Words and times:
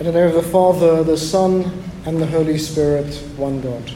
In 0.00 0.06
the 0.06 0.12
name 0.12 0.26
of 0.26 0.34
the 0.34 0.42
Father, 0.42 1.04
the 1.04 1.16
Son, 1.16 1.84
and 2.04 2.20
the 2.20 2.26
Holy 2.26 2.58
Spirit, 2.58 3.14
one 3.36 3.60
God. 3.60 3.92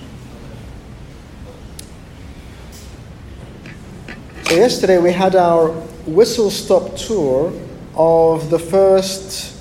So, 4.44 4.54
yesterday 4.54 4.98
we 4.98 5.10
had 5.10 5.34
our 5.34 5.70
whistle 6.06 6.50
stop 6.50 6.94
tour 6.94 7.52
of 7.96 8.48
the 8.48 8.60
first 8.60 9.60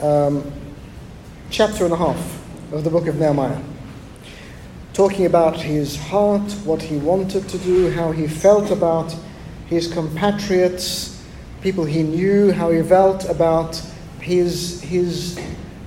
um, 0.00 0.50
chapter 1.50 1.84
and 1.84 1.92
a 1.92 1.96
half 1.98 2.72
of 2.72 2.82
the 2.82 2.88
book 2.88 3.06
of 3.06 3.16
Nehemiah. 3.16 3.60
Talking 4.94 5.26
about 5.26 5.60
his 5.60 5.98
heart, 5.98 6.50
what 6.64 6.80
he 6.80 6.96
wanted 6.96 7.50
to 7.50 7.58
do, 7.58 7.90
how 7.90 8.12
he 8.12 8.26
felt 8.26 8.70
about 8.70 9.14
his 9.66 9.92
compatriots, 9.92 11.22
people 11.60 11.84
he 11.84 12.02
knew, 12.02 12.50
how 12.50 12.70
he 12.70 12.82
felt 12.82 13.28
about 13.28 13.78
his, 14.20 14.80
his 14.80 15.38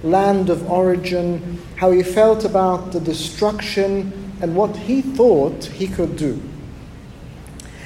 land 0.04 0.50
of 0.50 0.70
origin, 0.70 1.62
how 1.76 1.92
he 1.92 2.04
felt 2.04 2.46
about 2.46 2.92
the 2.92 3.00
destruction, 3.00 4.14
and 4.42 4.56
what 4.56 4.76
he 4.76 5.02
thought 5.02 5.66
he 5.66 5.88
could 5.88 6.16
do. 6.16 6.42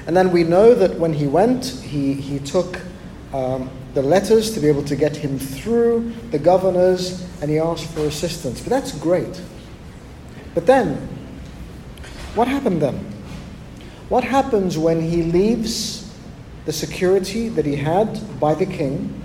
And 0.05 0.15
then 0.15 0.31
we 0.31 0.43
know 0.43 0.73
that 0.75 0.99
when 0.99 1.13
he 1.13 1.27
went, 1.27 1.65
he, 1.65 2.13
he 2.13 2.39
took 2.39 2.81
um, 3.33 3.69
the 3.93 4.01
letters 4.01 4.51
to 4.53 4.59
be 4.59 4.67
able 4.67 4.83
to 4.83 4.95
get 4.95 5.15
him 5.15 5.39
through 5.39 6.13
the 6.31 6.39
governors, 6.39 7.27
and 7.41 7.49
he 7.49 7.57
asked 7.57 7.89
for 7.91 8.01
assistance. 8.01 8.59
But 8.61 8.69
that's 8.69 8.91
great. 8.91 9.41
But 10.53 10.65
then, 10.65 10.95
what 12.35 12.47
happened 12.47 12.81
then? 12.81 12.97
What 14.09 14.23
happens 14.23 14.77
when 14.77 15.01
he 15.01 15.23
leaves 15.23 16.13
the 16.65 16.73
security 16.73 17.49
that 17.49 17.65
he 17.65 17.75
had 17.75 18.39
by 18.39 18.53
the 18.53 18.65
king? 18.65 19.21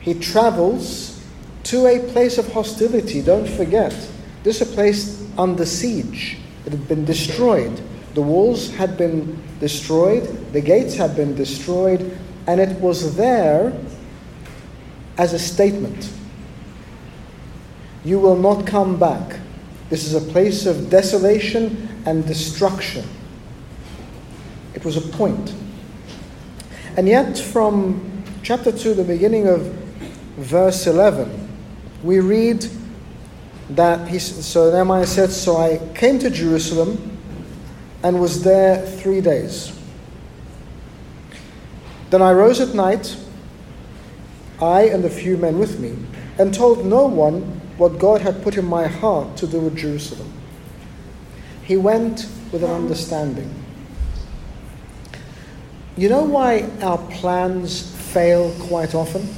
He 0.00 0.14
travels 0.14 1.15
to 1.66 1.86
a 1.86 1.98
place 2.12 2.38
of 2.38 2.52
hostility. 2.52 3.20
Don't 3.20 3.48
forget, 3.48 3.92
this 4.44 4.60
is 4.60 4.70
a 4.70 4.74
place 4.74 5.26
under 5.36 5.66
siege. 5.66 6.38
It 6.64 6.70
had 6.70 6.86
been 6.86 7.04
destroyed. 7.04 7.80
The 8.14 8.22
walls 8.22 8.70
had 8.70 8.96
been 8.96 9.42
destroyed, 9.58 10.52
the 10.52 10.60
gates 10.60 10.94
had 10.94 11.16
been 11.16 11.34
destroyed, 11.34 12.16
and 12.46 12.60
it 12.60 12.80
was 12.80 13.16
there 13.16 13.72
as 15.18 15.32
a 15.32 15.38
statement. 15.38 16.12
You 18.04 18.20
will 18.20 18.36
not 18.36 18.66
come 18.66 18.98
back. 18.98 19.40
This 19.90 20.04
is 20.04 20.14
a 20.14 20.32
place 20.32 20.66
of 20.66 20.88
desolation 20.88 21.88
and 22.06 22.24
destruction. 22.26 23.04
It 24.74 24.84
was 24.84 24.96
a 24.96 25.00
point. 25.00 25.52
And 26.96 27.08
yet, 27.08 27.36
from 27.36 28.22
chapter 28.42 28.70
2, 28.70 28.94
the 28.94 29.04
beginning 29.04 29.48
of 29.48 29.62
verse 30.36 30.86
11, 30.86 31.45
we 32.06 32.20
read 32.20 32.66
that 33.70 34.08
he, 34.08 34.18
so 34.18 34.70
Nehemiah 34.70 35.06
said, 35.06 35.30
So 35.30 35.56
I 35.56 35.80
came 35.94 36.18
to 36.20 36.30
Jerusalem 36.30 37.18
and 38.02 38.20
was 38.20 38.42
there 38.42 38.86
three 38.86 39.20
days. 39.20 39.76
Then 42.10 42.22
I 42.22 42.32
rose 42.32 42.60
at 42.60 42.74
night, 42.74 43.16
I 44.62 44.82
and 44.82 45.04
a 45.04 45.10
few 45.10 45.36
men 45.36 45.58
with 45.58 45.80
me, 45.80 45.96
and 46.38 46.54
told 46.54 46.86
no 46.86 47.06
one 47.06 47.42
what 47.76 47.98
God 47.98 48.20
had 48.20 48.42
put 48.42 48.56
in 48.56 48.64
my 48.64 48.86
heart 48.86 49.36
to 49.38 49.46
do 49.46 49.60
with 49.60 49.76
Jerusalem. 49.76 50.32
He 51.64 51.76
went 51.76 52.28
with 52.52 52.62
an 52.62 52.70
understanding. 52.70 53.52
You 55.96 56.08
know 56.08 56.22
why 56.22 56.70
our 56.80 56.98
plans 57.10 57.90
fail 58.12 58.54
quite 58.60 58.94
often? 58.94 59.28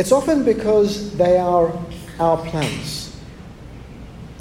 It's 0.00 0.12
often 0.12 0.44
because 0.44 1.14
they 1.18 1.36
are 1.36 1.78
our 2.18 2.38
plans. 2.38 3.20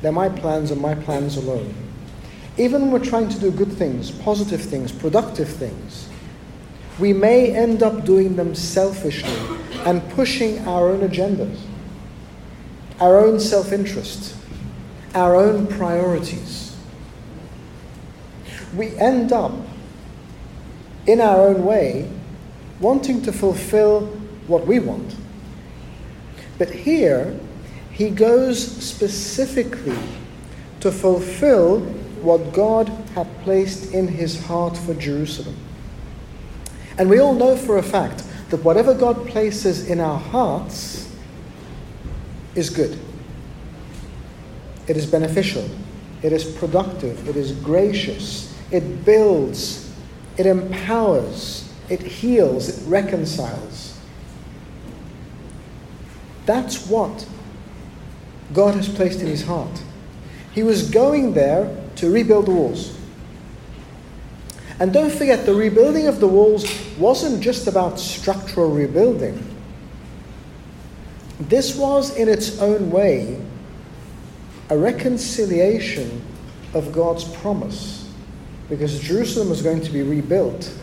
They're 0.02 0.10
my 0.10 0.30
plans 0.30 0.72
and 0.72 0.80
my 0.80 0.96
plans 0.96 1.36
alone. 1.36 1.76
Even 2.58 2.84
when 2.84 2.92
we're 2.92 3.06
trying 3.06 3.28
to 3.28 3.38
do 3.38 3.52
good 3.52 3.74
things, 3.74 4.10
positive 4.10 4.62
things, 4.62 4.94
productive 4.94 5.50
things, 5.50 6.08
we 6.98 7.12
may 7.12 7.54
end 7.54 7.84
up 7.84 8.06
doing 8.06 8.38
them 8.38 8.56
selfishly 8.56 9.36
and 9.86 10.10
pushing 10.12 10.66
our 10.66 10.92
own 10.92 11.02
agendas, 11.02 11.60
our 13.02 13.20
own 13.20 13.38
self 13.38 13.74
interest, 13.74 14.38
our 15.14 15.36
own 15.36 15.68
priorities. 15.68 16.74
We 18.74 18.96
end 18.96 19.34
up, 19.34 19.52
in 21.06 21.20
our 21.20 21.50
own 21.50 21.66
way, 21.66 22.10
wanting 22.80 23.22
to 23.24 23.34
fulfill 23.34 24.06
what 24.48 24.66
we 24.66 24.80
want 24.80 25.18
but 26.60 26.70
here, 26.70 27.40
he 27.90 28.10
goes 28.10 28.62
specifically 28.62 29.98
to 30.82 30.92
fulfill 30.92 31.80
what 32.22 32.54
God 32.54 32.90
had 33.16 33.28
placed 33.44 33.94
in 33.94 34.08
his 34.08 34.46
heart 34.46 34.78
for 34.78 34.94
Jerusalem. 34.94 35.56
And 36.98 37.10
we 37.10 37.20
all 37.20 37.34
know 37.34 37.56
for 37.56 37.78
a 37.78 37.84
fact 37.84 38.24
that 38.50 38.62
whatever 38.64 38.94
God 38.94 39.26
places 39.28 39.90
in 39.90 40.02
our 40.02 40.20
hearts 40.20 41.10
is 42.56 42.70
good. 42.70 43.00
It 44.88 44.98
is 44.98 45.06
beneficial. 45.06 45.68
It 46.24 46.34
is 46.34 46.44
productive. 46.44 47.28
It 47.30 47.38
is 47.38 47.54
gracious. 47.54 48.54
It 48.70 49.06
builds. 49.06 49.94
It 50.38 50.46
empowers. 50.46 51.72
It 51.90 52.02
heals. 52.02 52.68
It 52.68 52.90
reconciles. 52.90 53.89
That's 56.50 56.88
what 56.88 57.28
God 58.56 58.74
has 58.74 58.90
placed 58.90 59.22
in 59.22 59.28
his 59.28 59.46
heart. 59.46 59.84
He 60.52 60.64
was 60.64 60.90
going 60.90 61.36
there 61.36 61.80
to 61.98 62.12
rebuild 62.12 62.48
the 62.48 62.52
walls. 62.52 62.98
And 64.80 64.92
don't 64.92 65.12
forget, 65.12 65.46
the 65.46 65.54
rebuilding 65.54 66.08
of 66.08 66.20
the 66.20 66.28
walls 66.28 66.66
wasn't 66.98 67.44
just 67.44 67.68
about 67.68 68.00
structural 68.00 68.72
rebuilding. 68.72 69.46
This 71.40 71.76
was, 71.76 72.16
in 72.18 72.28
its 72.28 72.60
own 72.60 72.90
way, 72.90 73.40
a 74.72 74.78
reconciliation 74.78 76.20
of 76.74 76.92
God's 76.92 77.26
promise. 77.26 78.12
Because 78.70 79.00
Jerusalem 79.00 79.52
was 79.52 79.62
going 79.62 79.82
to 79.82 79.92
be 79.92 80.02
rebuilt, 80.02 80.76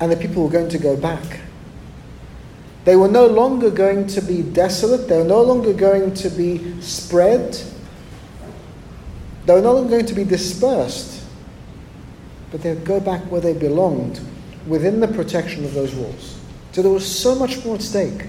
and 0.00 0.10
the 0.10 0.16
people 0.16 0.42
were 0.42 0.48
going 0.48 0.70
to 0.70 0.78
go 0.78 0.96
back. 0.96 1.40
They 2.84 2.96
were 2.96 3.08
no 3.08 3.26
longer 3.26 3.70
going 3.70 4.06
to 4.08 4.20
be 4.20 4.42
desolate. 4.42 5.08
They 5.08 5.18
were 5.18 5.24
no 5.28 5.42
longer 5.42 5.72
going 5.72 6.14
to 6.14 6.30
be 6.30 6.80
spread. 6.80 7.60
They 9.46 9.54
were 9.54 9.60
no 9.60 9.74
longer 9.74 9.90
going 9.90 10.06
to 10.06 10.14
be 10.14 10.24
dispersed. 10.24 11.22
But 12.50 12.62
they 12.62 12.74
would 12.74 12.84
go 12.84 12.98
back 13.00 13.22
where 13.30 13.40
they 13.40 13.52
belonged, 13.52 14.20
within 14.66 15.00
the 15.00 15.08
protection 15.08 15.64
of 15.64 15.74
those 15.74 15.94
walls. 15.94 16.40
So 16.72 16.82
there 16.82 16.90
was 16.90 17.06
so 17.06 17.34
much 17.34 17.64
more 17.64 17.74
at 17.74 17.82
stake. 17.82 18.26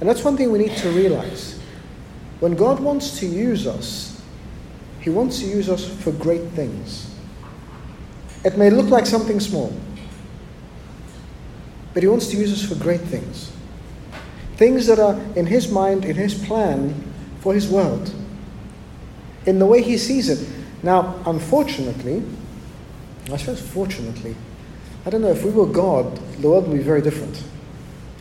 And 0.00 0.08
that's 0.08 0.24
one 0.24 0.36
thing 0.36 0.50
we 0.50 0.58
need 0.58 0.76
to 0.78 0.90
realize. 0.90 1.58
When 2.40 2.54
God 2.54 2.80
wants 2.80 3.18
to 3.20 3.26
use 3.26 3.66
us, 3.66 4.20
He 5.00 5.10
wants 5.10 5.40
to 5.40 5.46
use 5.46 5.68
us 5.68 5.86
for 5.86 6.12
great 6.12 6.48
things. 6.50 7.14
It 8.44 8.58
may 8.58 8.70
look 8.70 8.88
like 8.88 9.06
something 9.06 9.38
small. 9.40 9.72
But 11.94 12.02
He 12.02 12.08
wants 12.08 12.28
to 12.28 12.36
use 12.36 12.52
us 12.52 12.68
for 12.68 12.82
great 12.82 13.00
things. 13.00 13.52
Things 14.56 14.86
that 14.86 14.98
are 14.98 15.20
in 15.36 15.46
His 15.46 15.70
mind, 15.70 16.04
in 16.04 16.16
His 16.16 16.34
plan 16.34 17.12
for 17.40 17.54
His 17.54 17.68
world, 17.68 18.14
in 19.46 19.58
the 19.58 19.66
way 19.66 19.82
He 19.82 19.98
sees 19.98 20.28
it. 20.28 20.48
Now, 20.82 21.20
unfortunately, 21.26 22.22
I 23.30 23.36
suppose 23.36 23.60
fortunately, 23.60 24.34
I 25.04 25.10
don't 25.10 25.22
know, 25.22 25.30
if 25.30 25.44
we 25.44 25.50
were 25.50 25.66
God, 25.66 26.16
the 26.40 26.48
world 26.48 26.68
would 26.68 26.76
be 26.76 26.82
very 26.82 27.02
different. 27.02 27.42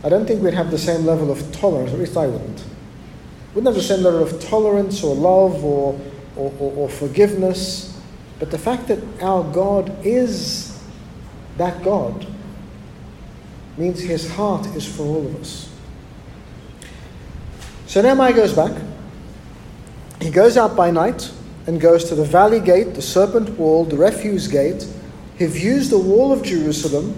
I 0.04 0.10
don't 0.10 0.26
think 0.26 0.42
we'd 0.42 0.54
have 0.54 0.72
the 0.72 0.78
same 0.78 1.06
level 1.06 1.32
of 1.32 1.52
tolerance, 1.52 1.94
at 1.94 2.00
least 2.00 2.18
I 2.18 2.28
wouldn't. 2.28 2.64
Wouldn't 3.54 3.68
have 3.68 3.76
the 3.76 3.88
same 3.88 4.04
level 4.04 4.24
of 4.24 4.42
tolerance 4.42 5.04
or 5.04 5.14
love 5.14 5.64
or, 5.64 6.00
or, 6.36 6.54
or, 6.60 6.74
or 6.74 6.90
forgiveness. 6.90 8.00
But 8.40 8.50
the 8.50 8.58
fact 8.58 8.88
that 8.88 9.00
our 9.22 9.44
God 9.44 9.96
is 10.04 10.82
that 11.58 11.84
God 11.84 12.26
means 13.78 14.00
his 14.00 14.30
heart 14.32 14.66
is 14.76 14.86
for 14.86 15.04
all 15.04 15.26
of 15.26 15.36
us. 15.40 15.70
So 17.88 18.02
Nehemiah 18.02 18.34
goes 18.34 18.54
back. 18.54 18.72
He 20.22 20.30
goes 20.30 20.56
out 20.56 20.76
by 20.76 20.92
night 20.92 21.32
and 21.68 21.80
goes 21.80 22.06
to 22.06 22.16
the 22.16 22.24
valley 22.24 22.60
gate, 22.60 22.94
the 22.94 23.02
serpent 23.02 23.58
well, 23.58 23.86
the 23.86 23.98
refuse 23.98 24.48
gate. 24.48 24.88
He 25.38 25.46
views 25.46 25.90
the 25.90 26.00
wall 26.00 26.32
of 26.32 26.44
Jerusalem 26.44 27.16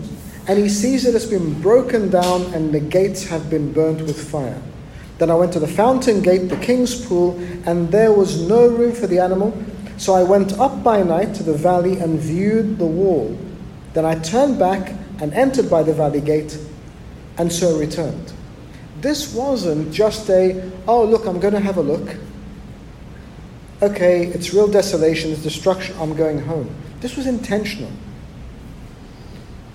and 0.47 0.59
he 0.59 0.69
sees 0.69 1.03
that 1.03 1.15
it's 1.15 1.25
been 1.25 1.61
broken 1.61 2.09
down 2.09 2.53
and 2.53 2.73
the 2.73 2.79
gates 2.79 3.27
have 3.27 3.49
been 3.49 3.71
burnt 3.71 4.01
with 4.01 4.29
fire. 4.29 4.61
Then 5.17 5.29
I 5.29 5.35
went 5.35 5.53
to 5.53 5.59
the 5.59 5.67
fountain 5.67 6.21
gate, 6.21 6.49
the 6.49 6.57
king's 6.57 7.05
pool, 7.05 7.39
and 7.65 7.91
there 7.91 8.11
was 8.11 8.41
no 8.47 8.67
room 8.67 8.93
for 8.93 9.07
the 9.07 9.19
animal. 9.19 9.53
So 9.97 10.15
I 10.15 10.23
went 10.23 10.59
up 10.59 10.83
by 10.83 11.03
night 11.03 11.35
to 11.35 11.43
the 11.43 11.53
valley 11.53 11.99
and 11.99 12.19
viewed 12.19 12.77
the 12.77 12.85
wall. 12.85 13.37
Then 13.93 14.05
I 14.05 14.15
turned 14.15 14.57
back 14.57 14.93
and 15.21 15.33
entered 15.33 15.69
by 15.69 15.83
the 15.83 15.93
valley 15.93 16.21
gate, 16.21 16.57
and 17.37 17.51
so 17.51 17.77
returned. 17.77 18.33
this 19.03 19.33
wasn't 19.33 19.93
just 19.93 20.29
a, 20.29 20.71
oh, 20.87 21.03
look, 21.03 21.25
I'm 21.25 21.39
going 21.39 21.53
to 21.53 21.59
have 21.59 21.77
a 21.77 21.81
look. 21.81 22.15
Okay, 23.81 24.27
it's 24.27 24.53
real 24.53 24.67
desolation, 24.67 25.31
it's 25.31 25.43
destruction, 25.43 25.93
I'm 25.99 26.15
going 26.15 26.39
home. 26.39 26.73
This 27.01 27.17
was 27.17 27.27
intentional. 27.27 27.91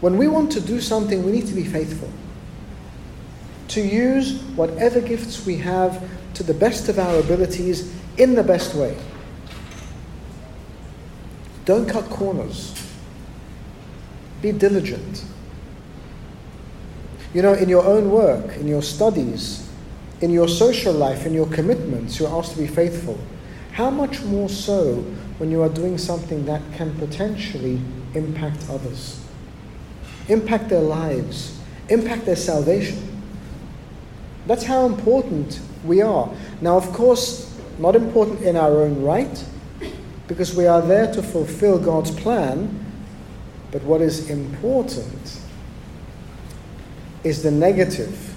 When 0.01 0.17
we 0.17 0.29
want 0.29 0.51
to 0.53 0.61
do 0.61 0.81
something, 0.81 1.27
we 1.27 1.33
need 1.33 1.47
to 1.47 1.55
be 1.55 1.65
faithful. 1.65 2.11
To 3.69 3.83
use 3.83 4.41
whatever 4.57 5.01
gifts 5.01 5.45
we 5.45 5.59
have 5.59 6.09
to 6.35 6.43
the 6.43 6.55
best 6.55 6.89
of 6.89 6.99
our 6.99 7.19
abilities 7.19 7.93
in 8.17 8.35
the 8.35 8.43
best 8.43 8.75
way. 8.75 8.97
Don't 11.67 11.87
cut 11.87 12.05
corners. 12.05 12.78
Be 14.43 14.53
diligent. 14.53 15.25
You 17.35 17.43
know, 17.43 17.53
in 17.53 17.69
your 17.69 17.85
own 17.85 18.11
work, 18.11 18.57
in 18.57 18.67
your 18.67 18.83
studies, 18.83 19.69
in 20.21 20.31
your 20.31 20.49
social 20.49 20.93
life, 20.93 21.27
in 21.27 21.35
your 21.35 21.47
commitments, 21.47 22.19
you're 22.19 22.31
asked 22.31 22.53
to 22.53 22.59
be 22.59 22.67
faithful. 22.67 23.19
How 23.73 23.91
much 23.91 24.23
more 24.23 24.49
so 24.49 24.97
when 25.39 25.51
you 25.51 25.63
are 25.63 25.69
doing 25.69 25.99
something 25.99 26.45
that 26.47 26.63
can 26.73 26.97
potentially 26.99 27.81
impact 28.15 28.67
others, 28.71 29.21
impact 30.29 30.69
their 30.69 30.83
lives, 30.83 31.61
impact 31.89 32.25
their 32.25 32.37
salvation? 32.37 33.21
That's 34.47 34.65
how 34.65 34.87
important 34.87 35.61
we 35.85 36.01
are. 36.01 36.31
Now, 36.61 36.77
of 36.77 36.93
course, 36.93 37.57
not 37.79 37.95
important 37.95 38.43
in 38.43 38.57
our 38.57 38.83
own 38.83 39.03
right, 39.03 39.45
because 40.27 40.57
we 40.57 40.67
are 40.67 40.83
there 40.83 41.13
to 41.13 41.23
fulfill 41.23 41.79
God's 41.79 42.11
plan, 42.11 42.87
but 43.71 43.83
what 43.83 44.01
is 44.01 44.31
important 44.31 45.41
is 47.25 47.43
the 47.43 47.51
negative 47.51 48.35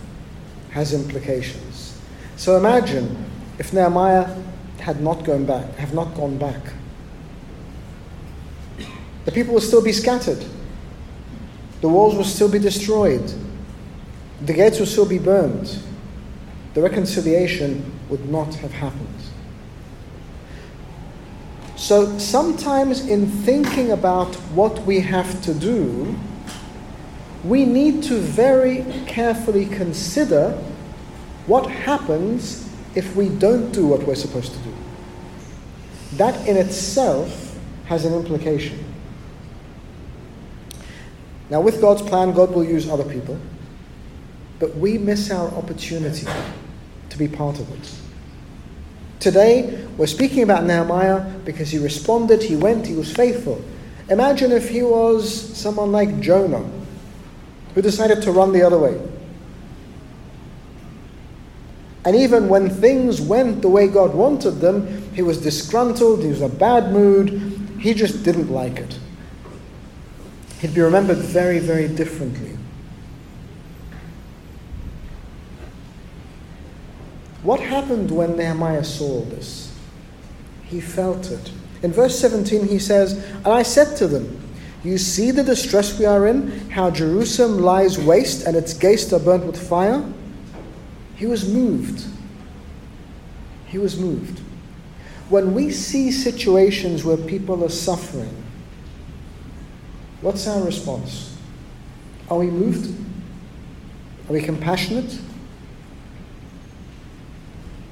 has 0.72 0.94
implications. 0.94 2.00
So 2.36 2.58
imagine 2.58 3.26
if 3.60 3.74
Nehemiah 3.74 4.36
had 4.80 5.02
not 5.02 5.24
gone 5.24 5.46
back, 5.46 5.76
have 5.76 5.94
not 5.94 6.16
gone 6.16 6.38
back. 6.38 6.62
The 9.26 9.32
people 9.32 9.54
would 9.54 9.64
still 9.64 9.84
be 9.84 9.92
scattered. 9.92 10.44
The 11.82 11.90
walls 11.90 12.16
would 12.16 12.26
still 12.26 12.50
be 12.50 12.60
destroyed. 12.60 13.32
The 14.46 14.54
gates 14.54 14.80
would 14.80 14.88
still 14.88 15.06
be 15.06 15.20
burned. 15.20 15.78
The 16.74 16.82
reconciliation 16.82 17.92
would 18.10 18.28
not 18.30 18.56
have 18.56 18.72
happened. 18.72 19.08
So 21.92 22.18
sometimes 22.20 23.06
in 23.06 23.28
thinking 23.28 23.92
about 23.92 24.34
what 24.56 24.82
we 24.84 25.02
have 25.02 25.42
to 25.42 25.54
do, 25.54 26.16
we 27.44 27.66
need 27.66 28.04
to 28.04 28.16
very 28.16 28.86
carefully 29.08 29.66
consider 29.66 30.52
what 31.48 31.70
happens 31.70 32.66
if 32.96 33.14
we 33.18 33.28
don't 33.28 33.74
do 33.74 33.86
what 33.88 34.04
we're 34.04 34.16
supposed 34.16 34.54
to 34.54 34.60
do. 34.60 34.74
That 36.14 36.48
in 36.48 36.56
itself 36.56 37.60
has 37.88 38.06
an 38.06 38.14
implication. 38.14 38.86
Now, 41.50 41.60
with 41.60 41.82
God's 41.82 42.04
plan, 42.04 42.32
God 42.32 42.52
will 42.52 42.64
use 42.64 42.88
other 42.88 43.04
people, 43.04 43.38
but 44.60 44.78
we 44.78 44.98
miss 44.98 45.30
our 45.30 45.50
opportunity 45.50 46.26
to 47.10 47.18
be 47.18 47.28
part 47.28 47.60
of 47.60 47.70
it. 47.70 48.11
Today, 49.22 49.86
we're 49.98 50.08
speaking 50.08 50.42
about 50.42 50.64
Nehemiah 50.64 51.22
because 51.46 51.70
he 51.70 51.78
responded, 51.78 52.42
he 52.42 52.56
went, 52.56 52.88
he 52.88 52.96
was 52.96 53.14
faithful. 53.14 53.64
Imagine 54.10 54.52
if 54.52 54.68
he 54.68 54.82
was 54.82 55.32
someone 55.56 55.92
like 55.92 56.20
Jonah 56.20 56.68
who 57.76 57.84
decided 57.84 58.24
to 58.24 58.32
run 58.32 58.52
the 58.52 58.64
other 58.64 58.80
way. 58.80 59.00
And 62.04 62.16
even 62.16 62.50
when 62.50 62.72
things 62.72 63.22
went 63.22 63.62
the 63.62 63.70
way 63.70 63.88
God 63.88 64.16
wanted 64.16 64.60
them, 64.60 65.14
he 65.14 65.22
was 65.22 65.40
disgruntled, 65.40 66.24
he 66.24 66.30
was 66.30 66.42
in 66.42 66.50
a 66.50 66.54
bad 66.54 66.92
mood, 66.92 67.78
he 67.80 67.94
just 67.94 68.24
didn't 68.24 68.50
like 68.50 68.80
it. 68.80 68.98
He'd 70.62 70.74
be 70.74 70.82
remembered 70.82 71.20
very, 71.20 71.60
very 71.60 71.88
differently. 71.88 72.58
What 77.44 77.60
happened 77.60 78.12
when 78.12 78.38
Nehemiah 78.38 78.84
saw 78.84 79.22
this? 79.22 79.74
He 80.64 80.80
felt 80.80 81.32
it. 81.32 81.52
In 81.82 81.92
verse 81.92 82.18
17, 82.20 82.68
he 82.68 82.78
says, 82.78 83.14
And 83.38 83.48
I 83.48 83.64
said 83.64 83.98
to 83.98 84.08
them, 84.08 84.42
you 84.84 84.98
see 84.98 85.30
the 85.32 85.44
distress 85.44 85.98
we 86.00 86.06
are 86.06 86.28
in, 86.28 86.70
how 86.72 86.90
Jerusalem 86.90 87.60
lies 87.60 88.00
waste 88.00 88.48
and 88.48 88.56
its 88.56 88.74
gates 88.74 89.12
are 89.14 89.20
burnt 89.20 89.46
with 89.46 89.70
fire? 89.70 90.04
He 91.16 91.28
was 91.28 91.48
moved. 91.48 92.06
He 93.68 93.78
was 93.78 94.00
moved. 94.00 94.40
When 95.30 95.54
we 95.54 95.72
see 95.72 96.12
situations 96.12 97.06
where 97.06 97.16
people 97.16 97.64
are 97.64 97.70
suffering, 97.70 98.44
what's 100.22 100.48
our 100.48 100.64
response? 100.64 101.38
Are 102.30 102.38
we 102.38 102.48
moved? 102.48 102.90
Are 104.30 104.34
we 104.34 104.42
compassionate? 104.42 105.20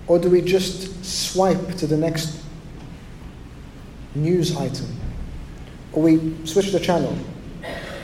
Or 0.10 0.18
do 0.18 0.28
we 0.28 0.42
just 0.42 1.06
swipe 1.06 1.76
to 1.76 1.88
the 1.88 1.96
next 1.96 2.42
news 4.16 4.58
item? 4.58 4.88
Or 5.94 6.02
we 6.02 6.36
switch 6.46 6.72
the 6.72 6.80
channel 6.80 7.16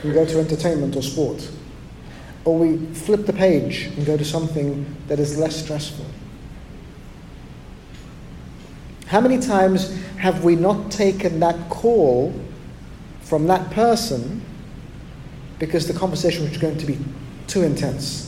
and 0.04 0.14
go 0.14 0.24
to 0.24 0.38
entertainment 0.38 0.94
or 0.94 1.02
sport. 1.02 1.50
Or 2.44 2.56
we 2.56 2.78
flip 2.94 3.26
the 3.26 3.32
page 3.32 3.86
and 3.96 4.06
go 4.06 4.16
to 4.16 4.24
something 4.24 4.86
that 5.08 5.18
is 5.18 5.36
less 5.36 5.56
stressful. 5.56 6.06
How 9.06 9.20
many 9.20 9.38
times 9.38 9.92
have 10.18 10.44
we 10.44 10.54
not 10.54 10.92
taken 10.92 11.40
that 11.40 11.70
call 11.70 12.32
from 13.22 13.48
that 13.48 13.68
person 13.72 14.42
because 15.58 15.88
the 15.88 15.92
conversation 15.92 16.48
was 16.48 16.56
going 16.56 16.78
to 16.78 16.86
be 16.86 16.98
too 17.48 17.64
intense? 17.64 18.25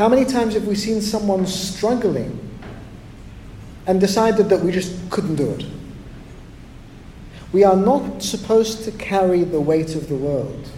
How 0.00 0.08
many 0.08 0.24
times 0.24 0.54
have 0.54 0.66
we 0.66 0.76
seen 0.76 1.02
someone 1.02 1.46
struggling 1.46 2.40
and 3.86 4.00
decided 4.00 4.48
that 4.48 4.60
we 4.60 4.72
just 4.72 5.10
couldn't 5.10 5.36
do 5.36 5.50
it? 5.50 5.66
We 7.52 7.64
are 7.64 7.76
not 7.76 8.22
supposed 8.22 8.84
to 8.84 8.92
carry 8.92 9.44
the 9.44 9.60
weight 9.60 9.94
of 9.94 10.08
the 10.08 10.14
world, 10.14 10.70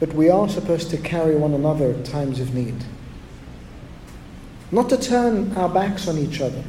but 0.00 0.14
we 0.14 0.30
are 0.30 0.48
supposed 0.48 0.88
to 0.92 0.96
carry 0.96 1.36
one 1.36 1.52
another 1.52 1.90
at 1.90 2.06
times 2.06 2.40
of 2.40 2.54
need. 2.54 2.86
Not 4.72 4.88
to 4.88 4.96
turn 4.96 5.54
our 5.54 5.68
backs 5.68 6.08
on 6.08 6.16
each 6.16 6.40
other. 6.40 6.64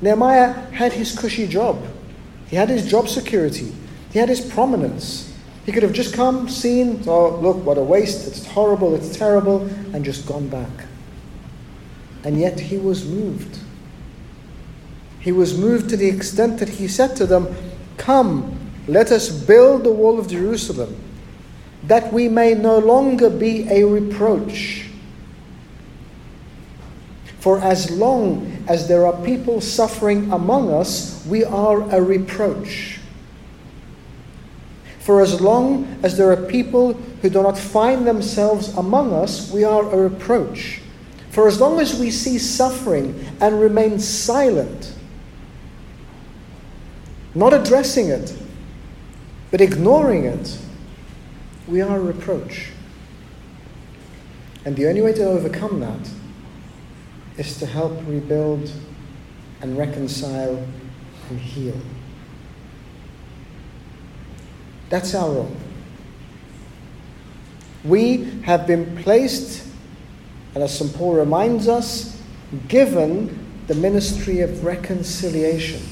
Nehemiah 0.00 0.54
had 0.72 0.94
his 0.94 1.16
cushy 1.16 1.46
job, 1.46 1.80
he 2.48 2.56
had 2.56 2.68
his 2.68 2.90
job 2.90 3.08
security, 3.08 3.72
he 4.10 4.18
had 4.18 4.28
his 4.28 4.40
prominence. 4.40 5.32
He 5.64 5.72
could 5.72 5.82
have 5.82 5.92
just 5.92 6.14
come, 6.14 6.48
seen, 6.48 7.02
oh, 7.06 7.36
look, 7.36 7.64
what 7.64 7.78
a 7.78 7.82
waste, 7.82 8.26
it's 8.26 8.46
horrible, 8.46 8.94
it's 8.94 9.16
terrible, 9.16 9.62
and 9.94 10.04
just 10.04 10.26
gone 10.26 10.48
back. 10.48 10.86
And 12.22 12.38
yet 12.38 12.60
he 12.60 12.76
was 12.76 13.06
moved. 13.06 13.58
He 15.20 15.32
was 15.32 15.56
moved 15.56 15.88
to 15.90 15.96
the 15.96 16.08
extent 16.08 16.58
that 16.58 16.68
he 16.68 16.86
said 16.86 17.16
to 17.16 17.26
them, 17.26 17.54
Come, 17.96 18.58
let 18.86 19.10
us 19.10 19.30
build 19.30 19.84
the 19.84 19.92
wall 19.92 20.18
of 20.18 20.28
Jerusalem, 20.28 20.96
that 21.84 22.12
we 22.12 22.28
may 22.28 22.54
no 22.54 22.78
longer 22.78 23.30
be 23.30 23.66
a 23.70 23.84
reproach. 23.84 24.86
For 27.38 27.58
as 27.58 27.90
long 27.90 28.64
as 28.68 28.88
there 28.88 29.06
are 29.06 29.24
people 29.24 29.60
suffering 29.60 30.30
among 30.30 30.70
us, 30.70 31.24
we 31.26 31.44
are 31.44 31.82
a 31.90 32.02
reproach. 32.02 32.98
For 35.04 35.20
as 35.20 35.38
long 35.38 35.98
as 36.02 36.16
there 36.16 36.32
are 36.32 36.46
people 36.46 36.94
who 36.94 37.28
do 37.28 37.42
not 37.42 37.58
find 37.58 38.06
themselves 38.06 38.74
among 38.74 39.12
us, 39.12 39.50
we 39.52 39.62
are 39.62 39.82
a 39.82 40.08
reproach. 40.08 40.80
For 41.28 41.46
as 41.46 41.60
long 41.60 41.78
as 41.78 42.00
we 42.00 42.10
see 42.10 42.38
suffering 42.38 43.22
and 43.38 43.60
remain 43.60 43.98
silent, 43.98 44.94
not 47.34 47.52
addressing 47.52 48.08
it, 48.08 48.34
but 49.50 49.60
ignoring 49.60 50.24
it, 50.24 50.58
we 51.68 51.82
are 51.82 51.98
a 51.98 52.00
reproach. 52.00 52.70
And 54.64 54.74
the 54.74 54.88
only 54.88 55.02
way 55.02 55.12
to 55.12 55.24
overcome 55.26 55.80
that 55.80 56.08
is 57.36 57.58
to 57.58 57.66
help 57.66 57.92
rebuild 58.06 58.72
and 59.60 59.76
reconcile 59.76 60.66
and 61.28 61.38
heal. 61.38 61.76
That's 64.90 65.14
our 65.14 65.30
role. 65.30 65.56
We 67.84 68.40
have 68.42 68.66
been 68.66 68.96
placed, 69.02 69.66
and 70.54 70.64
as 70.64 70.78
St. 70.78 70.94
Paul 70.94 71.14
reminds 71.14 71.68
us, 71.68 72.20
given 72.68 73.44
the 73.66 73.74
ministry 73.74 74.40
of 74.40 74.64
reconciliation. 74.64 75.82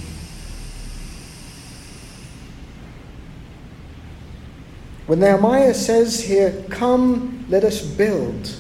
When 5.07 5.21
Nehemiah 5.21 5.75
says 5.75 6.23
here, 6.25 6.65
Come, 6.71 7.45
let 7.49 7.65
us 7.65 7.83
build, 7.83 8.57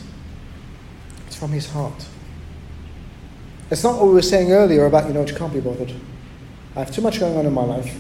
it's 1.27 1.37
from 1.37 1.53
his 1.53 1.71
heart. 1.71 2.07
It's 3.71 3.83
not 3.83 3.97
what 3.97 4.09
we 4.09 4.13
were 4.13 4.23
saying 4.23 4.53
earlier 4.53 4.85
about, 4.85 5.07
you 5.07 5.15
know, 5.15 5.25
you 5.25 5.35
can't 5.35 5.53
be 5.53 5.61
bothered. 5.61 5.95
I 6.77 6.81
have 6.81 6.91
too 6.91 7.01
much 7.01 7.21
going 7.21 7.37
on 7.37 7.47
in 7.47 7.55
my 7.55 7.65
life. 7.65 7.97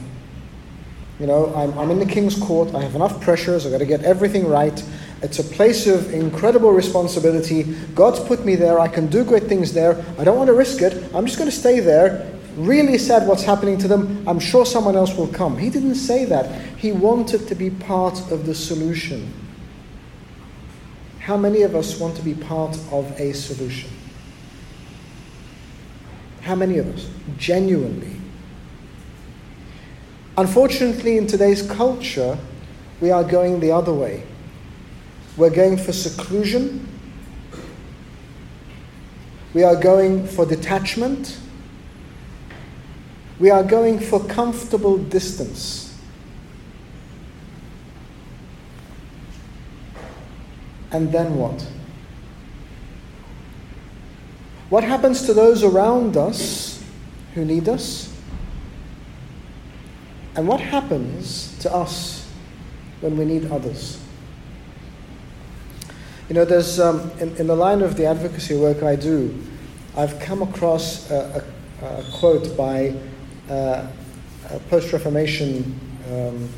You 1.23 1.29
know, 1.29 1.55
I'm, 1.55 1.79
I'm 1.79 1.88
in 1.93 2.00
the 2.00 2.05
king's 2.05 2.37
court. 2.37 2.75
I 2.75 2.83
have 2.83 2.97
enough 2.97 3.21
pressures. 3.21 3.64
I've 3.64 3.71
got 3.71 3.79
to 3.79 3.87
get 3.87 4.02
everything 4.02 4.45
right. 4.45 4.85
It's 5.23 5.38
a 5.38 5.45
place 5.45 5.87
of 5.87 6.12
incredible 6.12 6.73
responsibility. 6.73 7.62
God's 7.95 8.19
put 8.19 8.45
me 8.45 8.57
there. 8.57 8.81
I 8.81 8.88
can 8.88 9.07
do 9.07 9.23
great 9.23 9.45
things 9.45 9.73
there. 9.73 10.05
I 10.19 10.25
don't 10.25 10.37
want 10.37 10.49
to 10.49 10.52
risk 10.52 10.83
it. 10.83 11.14
I'm 11.14 11.25
just 11.25 11.38
going 11.38 11.49
to 11.49 11.57
stay 11.57 11.79
there. 11.79 12.29
Really 12.57 12.99
sad 12.99 13.29
what's 13.29 13.45
happening 13.45 13.79
to 13.79 13.87
them. 13.87 14.25
I'm 14.26 14.41
sure 14.41 14.67
someone 14.67 14.97
else 14.97 15.17
will 15.17 15.29
come. 15.29 15.57
He 15.57 15.71
didn't 15.71 15.95
say 15.95 16.25
that. 16.25 16.61
He 16.76 16.91
wanted 16.91 17.47
to 17.47 17.55
be 17.55 17.71
part 17.71 18.19
of 18.33 18.45
the 18.45 18.55
solution. 18.57 19.33
How 21.21 21.37
many 21.37 21.62
of 21.62 21.76
us 21.76 22.00
want 22.00 22.17
to 22.17 22.23
be 22.23 22.35
part 22.35 22.76
of 22.91 23.12
a 23.21 23.33
solution? 23.33 23.91
How 26.41 26.57
many 26.57 26.79
of 26.79 26.93
us? 26.93 27.09
Genuinely. 27.38 28.22
Unfortunately, 30.37 31.19
in 31.19 31.27
today's 31.27 31.62
culture, 31.62 32.39
we 33.01 33.11
are 33.11 33.25
going 33.25 33.61
the 33.61 33.71
other 33.71 33.93
way. 33.93 34.25
We're 35.37 35.51
going 35.51 35.77
for 35.77 35.93
seclusion. 35.93 36.89
We 39.53 39.62
are 39.62 39.77
going 39.77 40.27
for 40.27 40.47
detachment. 40.47 41.39
We 43.39 43.51
are 43.51 43.62
going 43.62 43.99
for 43.99 44.25
comfortable 44.25 44.97
distance. 44.97 45.99
And 50.93 51.11
then 51.11 51.37
what? 51.37 51.67
What 54.71 54.85
happens 54.85 55.27
to 55.27 55.35
those 55.35 55.62
around 55.65 56.17
us 56.17 56.83
who 57.35 57.45
need 57.45 57.69
us? 57.69 58.12
And 60.35 60.49
what 60.49 60.61
happens 60.61 61.59
to 61.59 61.73
us 61.73 62.31
when 63.01 63.17
we 63.17 63.25
need 63.25 63.51
others? 63.51 64.03
You 66.29 66.35
know, 66.35 66.45
there's 66.45 66.81
um, 66.81 67.11
in, 67.21 67.37
in 67.37 67.47
the 67.47 67.55
line 67.55 67.83
of 67.83 67.97
the 67.97 68.07
advocacy 68.07 68.57
work 68.57 68.83
I 68.83 68.97
do, 68.97 69.39
I've 69.97 70.19
come 70.21 70.41
across 70.41 71.11
a, 71.11 71.45
a, 71.83 71.87
a 71.87 72.05
quote 72.15 72.57
by 72.57 72.95
uh, 73.51 73.87
a 74.51 74.59
post 74.71 74.93
Reformation 74.93 75.79
um, 76.11 76.49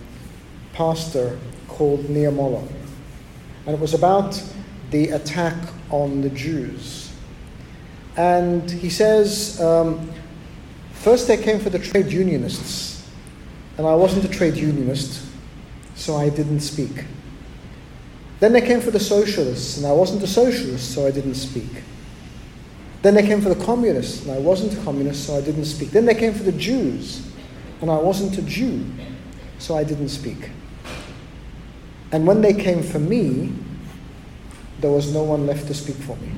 pastor 0.73 1.37
called 1.67 2.05
Niemöller. 2.05 2.67
And 3.67 3.75
it 3.75 3.81
was 3.81 3.95
about 3.95 4.41
the 4.91 5.09
attack 5.09 5.57
on 5.91 6.21
the 6.21 6.31
Jews. 6.31 7.13
And 8.17 8.71
he 8.71 8.91
says, 8.91 9.61
um, 9.61 10.13
first 10.93 11.27
they 11.27 11.37
came 11.37 11.59
for 11.59 11.71
the 11.71 11.81
trade 11.81 12.13
unionists 12.13 12.94
and 13.77 13.87
I 13.87 13.95
wasn't 13.95 14.25
a 14.25 14.29
trade 14.29 14.57
unionist, 14.57 15.25
so 15.95 16.17
I 16.17 16.29
didn't 16.29 16.61
speak. 16.61 17.05
Then 18.41 18.53
they 18.53 18.61
came 18.61 18.81
for 18.81 18.91
the 18.91 19.01
socialists, 19.01 19.77
and 19.77 19.87
I 19.87 19.93
wasn't 19.93 20.23
a 20.23 20.27
socialist, 20.27 20.93
so 20.93 21.07
I 21.07 21.11
didn't 21.11 21.35
speak. 21.35 21.83
Then 23.03 23.15
they 23.15 23.27
came 23.27 23.41
for 23.41 23.49
the 23.49 23.65
communists, 23.65 24.23
and 24.23 24.33
I 24.33 24.39
wasn't 24.39 24.79
a 24.79 24.83
communist, 24.83 25.27
so 25.27 25.37
I 25.37 25.41
didn't 25.41 25.67
speak. 25.67 25.91
Then 25.91 26.07
they 26.07 26.15
came 26.15 26.35
for 26.35 26.43
the 26.43 26.53
Jews, 26.53 27.27
and 27.81 27.91
I 27.91 27.97
wasn't 27.97 28.39
a 28.39 28.43
Jew, 28.43 28.85
so 29.59 29.77
I 29.77 29.85
didn't 29.85 30.09
speak. 30.09 30.51
And 32.13 32.27
when 32.27 32.41
they 32.41 32.55
came 32.55 32.83
for 32.83 32.99
me, 32.99 33.53
there 34.81 34.91
was 34.91 35.13
no 35.13 35.23
one 35.23 35.47
left 35.47 35.67
to 35.67 35.75
speak 35.75 35.97
for 35.97 36.17
me. 36.17 36.31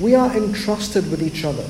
We 0.00 0.14
are 0.14 0.34
entrusted 0.36 1.10
with 1.10 1.22
each 1.22 1.44
other. 1.44 1.66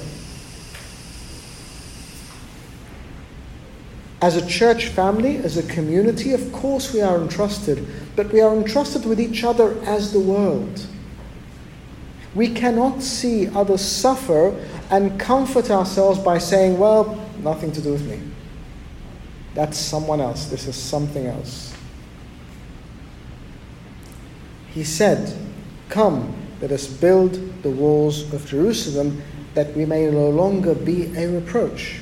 As 4.22 4.36
a 4.36 4.46
church 4.46 4.86
family, 4.86 5.38
as 5.38 5.56
a 5.56 5.64
community, 5.64 6.32
of 6.32 6.52
course 6.52 6.94
we 6.94 7.00
are 7.00 7.20
entrusted, 7.20 7.84
but 8.14 8.32
we 8.32 8.40
are 8.40 8.54
entrusted 8.54 9.04
with 9.04 9.20
each 9.20 9.42
other 9.42 9.76
as 9.84 10.12
the 10.12 10.20
world. 10.20 10.86
We 12.32 12.54
cannot 12.54 13.02
see 13.02 13.48
others 13.48 13.82
suffer 13.82 14.56
and 14.90 15.18
comfort 15.18 15.72
ourselves 15.72 16.20
by 16.20 16.38
saying, 16.38 16.78
well, 16.78 17.20
nothing 17.40 17.72
to 17.72 17.80
do 17.80 17.92
with 17.92 18.08
me. 18.08 18.20
That's 19.54 19.76
someone 19.76 20.20
else. 20.20 20.46
This 20.46 20.68
is 20.68 20.76
something 20.76 21.26
else. 21.26 21.74
He 24.68 24.84
said, 24.84 25.36
Come, 25.88 26.34
let 26.60 26.72
us 26.72 26.86
build 26.86 27.62
the 27.62 27.70
walls 27.70 28.32
of 28.32 28.46
Jerusalem 28.46 29.20
that 29.54 29.76
we 29.76 29.84
may 29.84 30.08
no 30.10 30.30
longer 30.30 30.74
be 30.74 31.14
a 31.16 31.28
reproach. 31.28 32.01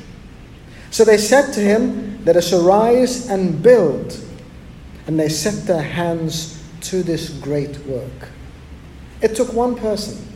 So 0.90 1.04
they 1.04 1.18
said 1.18 1.52
to 1.52 1.60
him, 1.60 2.24
Let 2.24 2.36
us 2.36 2.52
arise 2.52 3.28
and 3.28 3.62
build. 3.62 4.18
And 5.06 5.18
they 5.18 5.28
set 5.28 5.66
their 5.66 5.82
hands 5.82 6.62
to 6.82 7.02
this 7.02 7.30
great 7.30 7.78
work. 7.86 8.28
It 9.22 9.34
took 9.34 9.52
one 9.52 9.76
person. 9.76 10.26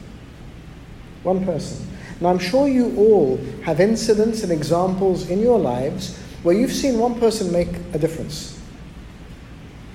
One 1.23 1.45
person. 1.45 1.87
Now 2.21 2.29
I'm 2.29 2.39
sure 2.39 2.69
you 2.69 2.95
all 2.97 3.37
have 3.65 3.81
incidents 3.81 4.43
and 4.43 4.53
examples 4.53 5.29
in 5.29 5.41
your 5.41 5.59
lives 5.59 6.17
where 6.43 6.55
you've 6.55 6.73
seen 6.73 6.99
one 6.99 7.19
person 7.19 7.53
make 7.53 7.69
a 7.93 7.99
difference. 7.99 8.61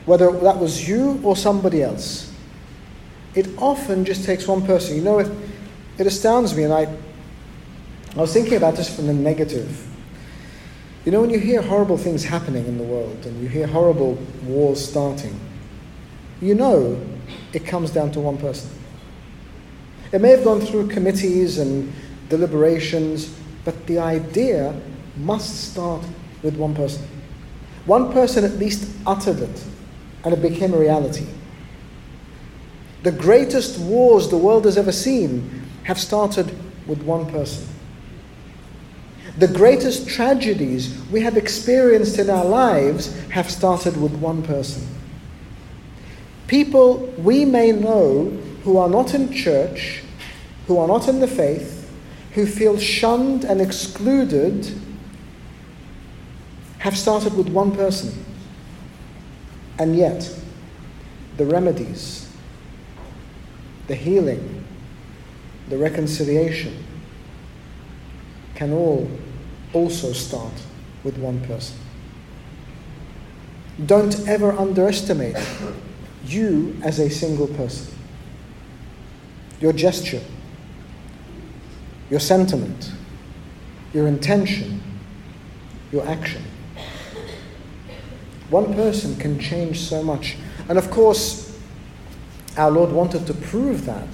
Whether 0.05 0.31
that 0.31 0.57
was 0.57 0.87
you 0.87 1.19
or 1.23 1.35
somebody 1.35 1.83
else. 1.83 2.33
It 3.35 3.47
often 3.57 4.05
just 4.05 4.25
takes 4.25 4.47
one 4.47 4.65
person. 4.65 4.95
You 4.95 5.03
know, 5.03 5.19
it, 5.19 5.31
it 5.99 6.07
astounds 6.07 6.55
me, 6.55 6.63
and 6.63 6.73
I, 6.73 6.87
I 8.15 8.21
was 8.21 8.33
thinking 8.33 8.55
about 8.55 8.75
this 8.75 8.93
from 8.93 9.05
the 9.05 9.13
negative 9.13 9.88
you 11.05 11.11
know, 11.11 11.21
when 11.21 11.29
you 11.29 11.39
hear 11.39 11.61
horrible 11.61 11.97
things 11.97 12.23
happening 12.23 12.65
in 12.65 12.77
the 12.77 12.83
world 12.83 13.25
and 13.25 13.41
you 13.41 13.47
hear 13.47 13.67
horrible 13.67 14.15
wars 14.43 14.83
starting, 14.83 15.39
you 16.41 16.55
know 16.55 17.01
it 17.53 17.65
comes 17.65 17.91
down 17.91 18.11
to 18.11 18.19
one 18.19 18.37
person. 18.37 18.69
It 20.11 20.21
may 20.21 20.29
have 20.31 20.43
gone 20.43 20.61
through 20.61 20.89
committees 20.89 21.57
and 21.59 21.93
deliberations, 22.29 23.35
but 23.63 23.87
the 23.87 23.99
idea 23.99 24.79
must 25.17 25.71
start 25.71 26.03
with 26.43 26.55
one 26.55 26.75
person. 26.75 27.05
One 27.85 28.11
person 28.11 28.43
at 28.43 28.53
least 28.53 28.89
uttered 29.05 29.39
it, 29.39 29.63
and 30.23 30.33
it 30.33 30.41
became 30.41 30.73
a 30.73 30.77
reality. 30.77 31.25
The 33.03 33.11
greatest 33.11 33.79
wars 33.79 34.29
the 34.29 34.37
world 34.37 34.65
has 34.65 34.77
ever 34.77 34.91
seen 34.91 35.63
have 35.83 35.99
started 35.99 36.55
with 36.87 37.01
one 37.03 37.29
person. 37.31 37.65
The 39.39 39.47
greatest 39.47 40.09
tragedies 40.09 41.01
we 41.09 41.21
have 41.21 41.37
experienced 41.37 42.19
in 42.19 42.29
our 42.29 42.43
lives 42.43 43.17
have 43.29 43.49
started 43.49 43.95
with 43.95 44.11
one 44.15 44.43
person. 44.43 44.85
People 46.47 46.97
we 47.17 47.45
may 47.45 47.71
know 47.71 48.25
who 48.65 48.77
are 48.77 48.89
not 48.89 49.13
in 49.13 49.31
church, 49.31 50.03
who 50.67 50.77
are 50.77 50.89
not 50.89 51.07
in 51.07 51.21
the 51.21 51.27
faith, 51.27 51.89
who 52.33 52.45
feel 52.45 52.77
shunned 52.77 53.45
and 53.45 53.61
excluded, 53.61 54.73
have 56.79 56.97
started 56.97 57.33
with 57.37 57.47
one 57.47 57.71
person. 57.71 58.25
And 59.77 59.95
yet, 59.95 60.29
the 61.37 61.45
remedies, 61.45 62.29
the 63.87 63.95
healing, 63.95 64.65
the 65.69 65.77
reconciliation 65.77 66.83
can 68.55 68.73
all 68.73 69.09
also 69.73 70.13
start 70.13 70.53
with 71.03 71.17
one 71.17 71.41
person. 71.41 71.77
Don't 73.85 74.27
ever 74.27 74.51
underestimate 74.51 75.37
you 76.25 76.75
as 76.83 76.99
a 76.99 77.09
single 77.09 77.47
person. 77.47 77.93
Your 79.61 79.73
gesture, 79.73 80.21
your 82.09 82.19
sentiment, 82.19 82.91
your 83.93 84.07
intention, 84.07 84.81
your 85.91 86.07
action. 86.07 86.43
One 88.49 88.73
person 88.73 89.15
can 89.17 89.39
change 89.39 89.79
so 89.79 90.03
much. 90.03 90.37
And 90.67 90.77
of 90.77 90.89
course, 90.89 91.57
our 92.57 92.71
Lord 92.71 92.91
wanted 92.91 93.27
to 93.27 93.33
prove 93.33 93.85
that. 93.85 94.07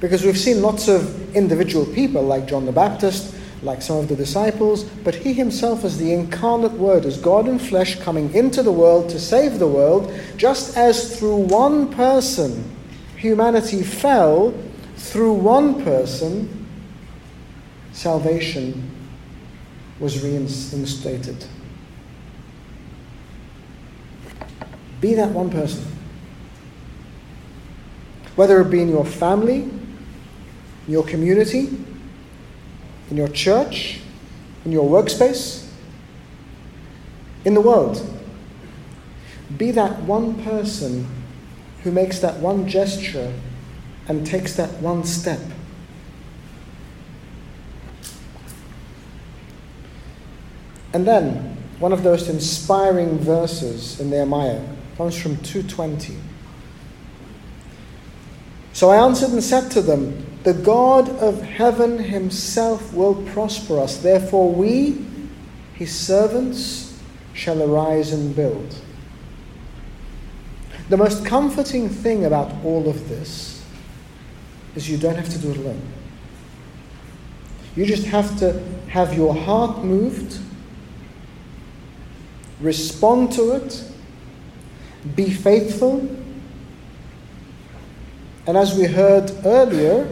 Because 0.00 0.24
we've 0.24 0.38
seen 0.38 0.62
lots 0.62 0.88
of 0.88 1.36
individual 1.36 1.84
people 1.86 2.22
like 2.22 2.46
John 2.46 2.66
the 2.66 2.72
Baptist 2.72 3.34
like 3.62 3.82
some 3.82 3.96
of 3.96 4.08
the 4.08 4.16
disciples, 4.16 4.84
but 4.84 5.14
he 5.14 5.32
himself 5.32 5.84
is 5.84 5.98
the 5.98 6.12
incarnate 6.12 6.72
Word, 6.72 7.04
as 7.04 7.18
God 7.18 7.48
in 7.48 7.58
flesh 7.58 7.98
coming 8.00 8.32
into 8.34 8.62
the 8.62 8.72
world 8.72 9.10
to 9.10 9.18
save 9.18 9.58
the 9.58 9.66
world, 9.66 10.12
just 10.36 10.76
as 10.76 11.18
through 11.18 11.36
one 11.36 11.92
person 11.92 12.64
humanity 13.16 13.82
fell, 13.82 14.54
through 14.96 15.32
one 15.32 15.82
person 15.82 16.66
salvation 17.92 18.90
was 19.98 20.22
reinstated. 20.22 21.44
Be 25.00 25.14
that 25.14 25.30
one 25.30 25.50
person. 25.50 25.84
whether 28.38 28.60
it 28.60 28.70
be 28.70 28.80
in 28.80 28.88
your 28.88 29.04
family, 29.04 29.68
your 30.86 31.02
community, 31.02 31.68
in 33.10 33.16
your 33.16 33.28
church, 33.28 34.00
in 34.64 34.72
your 34.72 34.88
workspace, 34.88 35.68
in 37.44 37.54
the 37.54 37.60
world. 37.60 38.04
Be 39.56 39.70
that 39.70 40.02
one 40.02 40.42
person 40.42 41.06
who 41.82 41.90
makes 41.90 42.18
that 42.18 42.38
one 42.40 42.68
gesture 42.68 43.32
and 44.08 44.26
takes 44.26 44.56
that 44.56 44.70
one 44.82 45.04
step. 45.04 45.40
And 50.92 51.06
then, 51.06 51.56
one 51.78 51.92
of 51.92 52.02
those 52.02 52.28
inspiring 52.28 53.18
verses 53.18 54.00
in 54.00 54.10
Nehemiah 54.10 54.64
comes 54.96 55.20
from 55.20 55.36
220. 55.38 56.16
So 58.72 58.90
I 58.90 58.96
answered 58.96 59.30
and 59.30 59.42
said 59.42 59.70
to 59.72 59.82
them, 59.82 60.27
The 60.44 60.54
God 60.54 61.08
of 61.18 61.42
heaven 61.42 61.98
himself 61.98 62.92
will 62.92 63.14
prosper 63.26 63.80
us. 63.80 63.98
Therefore, 63.98 64.52
we, 64.52 65.04
his 65.74 65.94
servants, 65.94 66.98
shall 67.34 67.62
arise 67.62 68.12
and 68.12 68.34
build. 68.34 68.74
The 70.88 70.96
most 70.96 71.26
comforting 71.26 71.88
thing 71.88 72.24
about 72.24 72.52
all 72.64 72.88
of 72.88 73.08
this 73.08 73.62
is 74.74 74.88
you 74.88 74.96
don't 74.96 75.16
have 75.16 75.28
to 75.28 75.38
do 75.38 75.50
it 75.50 75.56
alone. 75.58 75.82
You 77.76 77.84
just 77.84 78.06
have 78.06 78.38
to 78.38 78.62
have 78.88 79.14
your 79.14 79.34
heart 79.34 79.84
moved, 79.84 80.38
respond 82.60 83.32
to 83.32 83.52
it, 83.52 83.84
be 85.14 85.30
faithful, 85.30 86.08
and 88.46 88.56
as 88.56 88.76
we 88.76 88.86
heard 88.86 89.30
earlier 89.44 90.08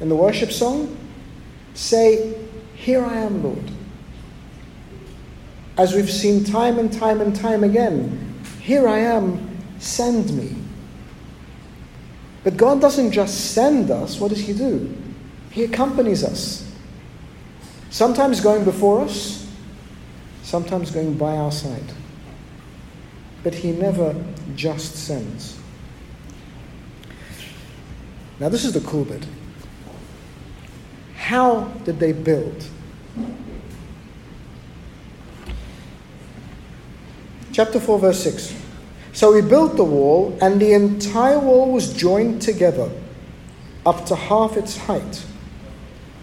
in 0.00 0.08
the 0.08 0.16
worship 0.16 0.50
song, 0.50 0.96
say, 1.74 2.34
Here 2.74 3.04
I 3.04 3.16
am, 3.16 3.42
Lord. 3.42 3.70
As 5.76 5.94
we've 5.94 6.10
seen 6.10 6.44
time 6.44 6.78
and 6.78 6.92
time 6.92 7.20
and 7.20 7.34
time 7.34 7.64
again, 7.64 8.34
here 8.60 8.88
I 8.88 8.98
am, 8.98 9.58
send 9.78 10.36
me. 10.36 10.56
But 12.44 12.56
God 12.56 12.80
doesn't 12.80 13.12
just 13.12 13.52
send 13.52 13.90
us, 13.90 14.20
what 14.20 14.28
does 14.28 14.40
He 14.40 14.52
do? 14.52 14.94
He 15.50 15.64
accompanies 15.64 16.22
us. 16.22 16.70
Sometimes 17.90 18.40
going 18.40 18.64
before 18.64 19.02
us, 19.02 19.50
sometimes 20.42 20.90
going 20.90 21.14
by 21.14 21.36
our 21.36 21.52
side. 21.52 21.92
But 23.42 23.54
He 23.54 23.72
never 23.72 24.14
just 24.54 24.96
sends. 24.96 25.58
Now, 28.40 28.48
this 28.48 28.64
is 28.64 28.72
the 28.72 28.80
cool 28.80 29.04
bit. 29.04 29.24
How 31.24 31.64
did 31.86 32.00
they 32.00 32.12
build? 32.12 32.66
Chapter 37.50 37.80
4, 37.80 37.98
verse 37.98 38.22
6. 38.24 38.54
So 39.14 39.32
we 39.32 39.40
built 39.40 39.78
the 39.78 39.84
wall, 39.84 40.36
and 40.42 40.60
the 40.60 40.74
entire 40.74 41.38
wall 41.38 41.72
was 41.72 41.94
joined 41.94 42.42
together 42.42 42.90
up 43.86 44.04
to 44.04 44.14
half 44.14 44.58
its 44.58 44.76
height, 44.76 45.24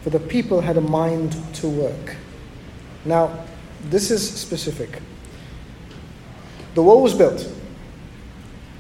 for 0.03 0.11
the 0.11 0.19
people 0.19 0.61
had 0.61 0.77
a 0.77 0.81
mind 0.81 1.35
to 1.55 1.67
work. 1.67 2.15
Now, 3.03 3.43
this 3.89 4.11
is 4.11 4.21
specific. 4.29 5.01
The 6.75 6.83
wall 6.83 7.01
was 7.01 7.15
built. 7.15 7.51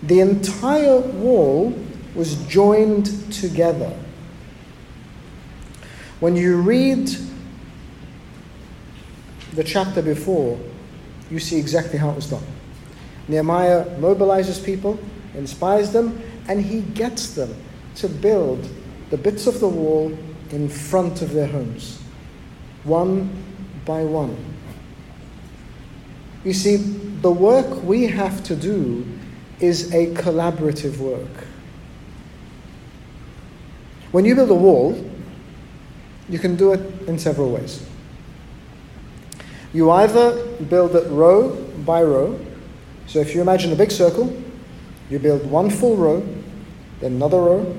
The 0.03 0.19
entire 0.19 0.99
wall 0.99 1.73
was 2.13 2.35
joined 2.45 3.33
together. 3.33 3.91
When 6.21 6.35
you 6.35 6.61
read 6.61 7.09
the 9.53 9.63
chapter 9.63 10.03
before, 10.03 10.59
you 11.31 11.39
see 11.39 11.57
exactly 11.57 11.97
how 11.97 12.11
it 12.11 12.15
was 12.15 12.29
done. 12.29 12.43
Nehemiah 13.27 13.85
mobilizes 13.97 14.63
people, 14.63 14.99
inspires 15.33 15.91
them, 15.91 16.21
and 16.47 16.61
he 16.61 16.81
gets 16.81 17.33
them 17.33 17.55
to 17.95 18.07
build 18.07 18.69
the 19.09 19.17
bits 19.17 19.47
of 19.47 19.59
the 19.59 19.67
wall 19.67 20.15
in 20.51 20.69
front 20.69 21.23
of 21.23 21.33
their 21.33 21.47
homes, 21.47 21.99
one 22.83 23.27
by 23.83 24.03
one. 24.03 24.37
You 26.43 26.53
see, 26.53 26.75
the 26.75 27.31
work 27.31 27.83
we 27.83 28.05
have 28.05 28.43
to 28.43 28.55
do 28.55 29.07
is 29.59 29.91
a 29.91 30.13
collaborative 30.13 30.97
work. 30.97 31.47
When 34.11 34.23
you 34.23 34.35
build 34.35 34.51
a 34.51 34.55
wall, 34.55 35.10
you 36.31 36.39
can 36.39 36.55
do 36.55 36.71
it 36.71 36.79
in 37.07 37.19
several 37.19 37.51
ways. 37.51 37.85
You 39.73 39.91
either 39.91 40.47
build 40.69 40.95
it 40.95 41.07
row 41.09 41.55
by 41.85 42.01
row, 42.03 42.39
so 43.05 43.19
if 43.19 43.35
you 43.35 43.41
imagine 43.41 43.71
a 43.73 43.75
big 43.75 43.91
circle, 43.91 44.35
you 45.09 45.19
build 45.19 45.45
one 45.51 45.69
full 45.69 45.97
row, 45.97 46.25
then 47.01 47.13
another 47.13 47.37
row, 47.37 47.77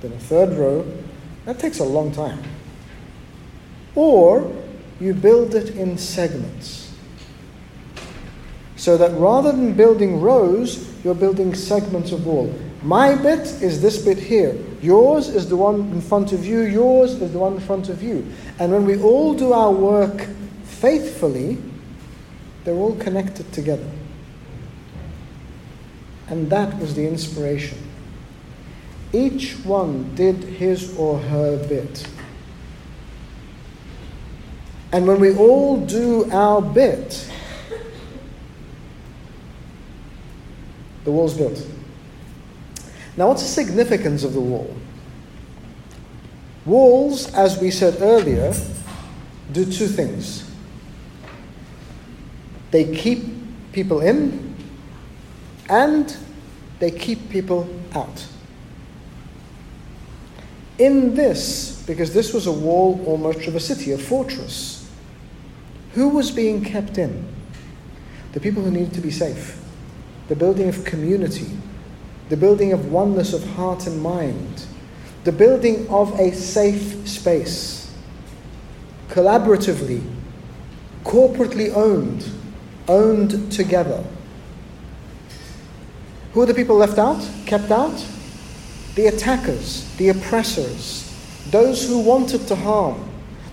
then 0.00 0.12
a 0.12 0.18
third 0.18 0.54
row. 0.54 0.86
That 1.44 1.58
takes 1.58 1.78
a 1.78 1.84
long 1.84 2.10
time. 2.12 2.42
Or 3.94 4.50
you 4.98 5.12
build 5.12 5.54
it 5.54 5.76
in 5.76 5.98
segments. 5.98 6.94
So 8.76 8.96
that 8.96 9.12
rather 9.12 9.52
than 9.52 9.74
building 9.74 10.22
rows, 10.22 10.88
you're 11.04 11.14
building 11.14 11.54
segments 11.54 12.12
of 12.12 12.24
wall. 12.24 12.54
My 12.82 13.14
bit 13.14 13.40
is 13.62 13.82
this 13.82 14.02
bit 14.02 14.16
here. 14.16 14.56
Yours 14.82 15.28
is 15.28 15.48
the 15.48 15.56
one 15.56 15.80
in 15.92 16.00
front 16.00 16.32
of 16.32 16.44
you. 16.44 16.60
Yours 16.60 17.20
is 17.20 17.32
the 17.32 17.38
one 17.38 17.54
in 17.54 17.60
front 17.60 17.88
of 17.88 18.02
you. 18.02 18.26
And 18.58 18.72
when 18.72 18.86
we 18.86 19.00
all 19.00 19.34
do 19.34 19.52
our 19.52 19.70
work 19.70 20.26
faithfully, 20.64 21.58
they're 22.64 22.74
all 22.74 22.96
connected 22.96 23.52
together. 23.52 23.88
And 26.28 26.48
that 26.50 26.78
was 26.78 26.94
the 26.94 27.06
inspiration. 27.06 27.78
Each 29.12 29.54
one 29.64 30.14
did 30.14 30.36
his 30.36 30.96
or 30.96 31.18
her 31.18 31.56
bit. 31.68 32.06
And 34.92 35.06
when 35.06 35.20
we 35.20 35.36
all 35.36 35.78
do 35.78 36.30
our 36.30 36.62
bit, 36.62 37.30
the 41.04 41.10
wall's 41.10 41.36
built. 41.36 41.66
Now, 43.20 43.28
what's 43.28 43.42
the 43.42 43.48
significance 43.48 44.24
of 44.24 44.32
the 44.32 44.40
wall? 44.40 44.74
Walls, 46.64 47.30
as 47.34 47.60
we 47.60 47.70
said 47.70 48.00
earlier, 48.00 48.54
do 49.52 49.66
two 49.66 49.88
things 49.88 50.50
they 52.70 52.96
keep 52.96 53.22
people 53.72 54.00
in 54.00 54.56
and 55.68 56.16
they 56.78 56.90
keep 56.90 57.28
people 57.28 57.68
out. 57.92 58.26
In 60.78 61.14
this, 61.14 61.82
because 61.86 62.14
this 62.14 62.32
was 62.32 62.46
a 62.46 62.52
wall 62.52 63.04
almost 63.04 63.46
of 63.46 63.54
a 63.54 63.60
city, 63.60 63.92
a 63.92 63.98
fortress, 63.98 64.90
who 65.92 66.08
was 66.08 66.30
being 66.30 66.64
kept 66.64 66.96
in? 66.96 67.28
The 68.32 68.40
people 68.40 68.62
who 68.62 68.70
needed 68.70 68.94
to 68.94 69.02
be 69.02 69.10
safe, 69.10 69.62
the 70.28 70.36
building 70.36 70.70
of 70.70 70.86
community, 70.86 71.59
the 72.30 72.36
building 72.36 72.72
of 72.72 72.92
oneness 72.92 73.32
of 73.32 73.44
heart 73.54 73.88
and 73.88 74.00
mind, 74.00 74.64
the 75.24 75.32
building 75.32 75.86
of 75.88 76.18
a 76.18 76.32
safe 76.32 77.06
space, 77.06 77.92
collaboratively, 79.08 80.00
corporately 81.02 81.74
owned, 81.74 82.24
owned 82.86 83.50
together. 83.50 84.04
Who 86.32 86.42
are 86.42 86.46
the 86.46 86.54
people 86.54 86.76
left 86.76 86.98
out, 86.98 87.28
kept 87.46 87.72
out? 87.72 88.06
The 88.94 89.08
attackers, 89.08 89.92
the 89.96 90.10
oppressors, 90.10 91.12
those 91.50 91.88
who 91.88 91.98
wanted 91.98 92.46
to 92.46 92.54
harm, 92.54 93.10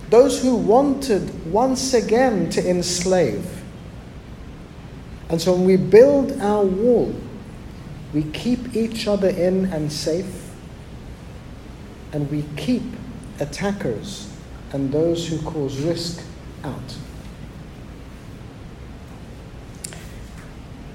those 0.08 0.40
who 0.40 0.54
wanted 0.54 1.52
once 1.52 1.94
again 1.94 2.48
to 2.50 2.70
enslave. 2.70 3.44
And 5.30 5.42
so 5.42 5.54
when 5.54 5.64
we 5.64 5.76
build 5.76 6.40
our 6.40 6.64
wall, 6.64 7.12
we 8.12 8.22
keep 8.24 8.74
each 8.74 9.06
other 9.06 9.28
in 9.28 9.66
and 9.66 9.92
safe, 9.92 10.50
and 12.12 12.30
we 12.30 12.44
keep 12.56 12.82
attackers 13.40 14.32
and 14.72 14.92
those 14.92 15.28
who 15.28 15.40
cause 15.42 15.80
risk 15.80 16.22
out. 16.64 16.96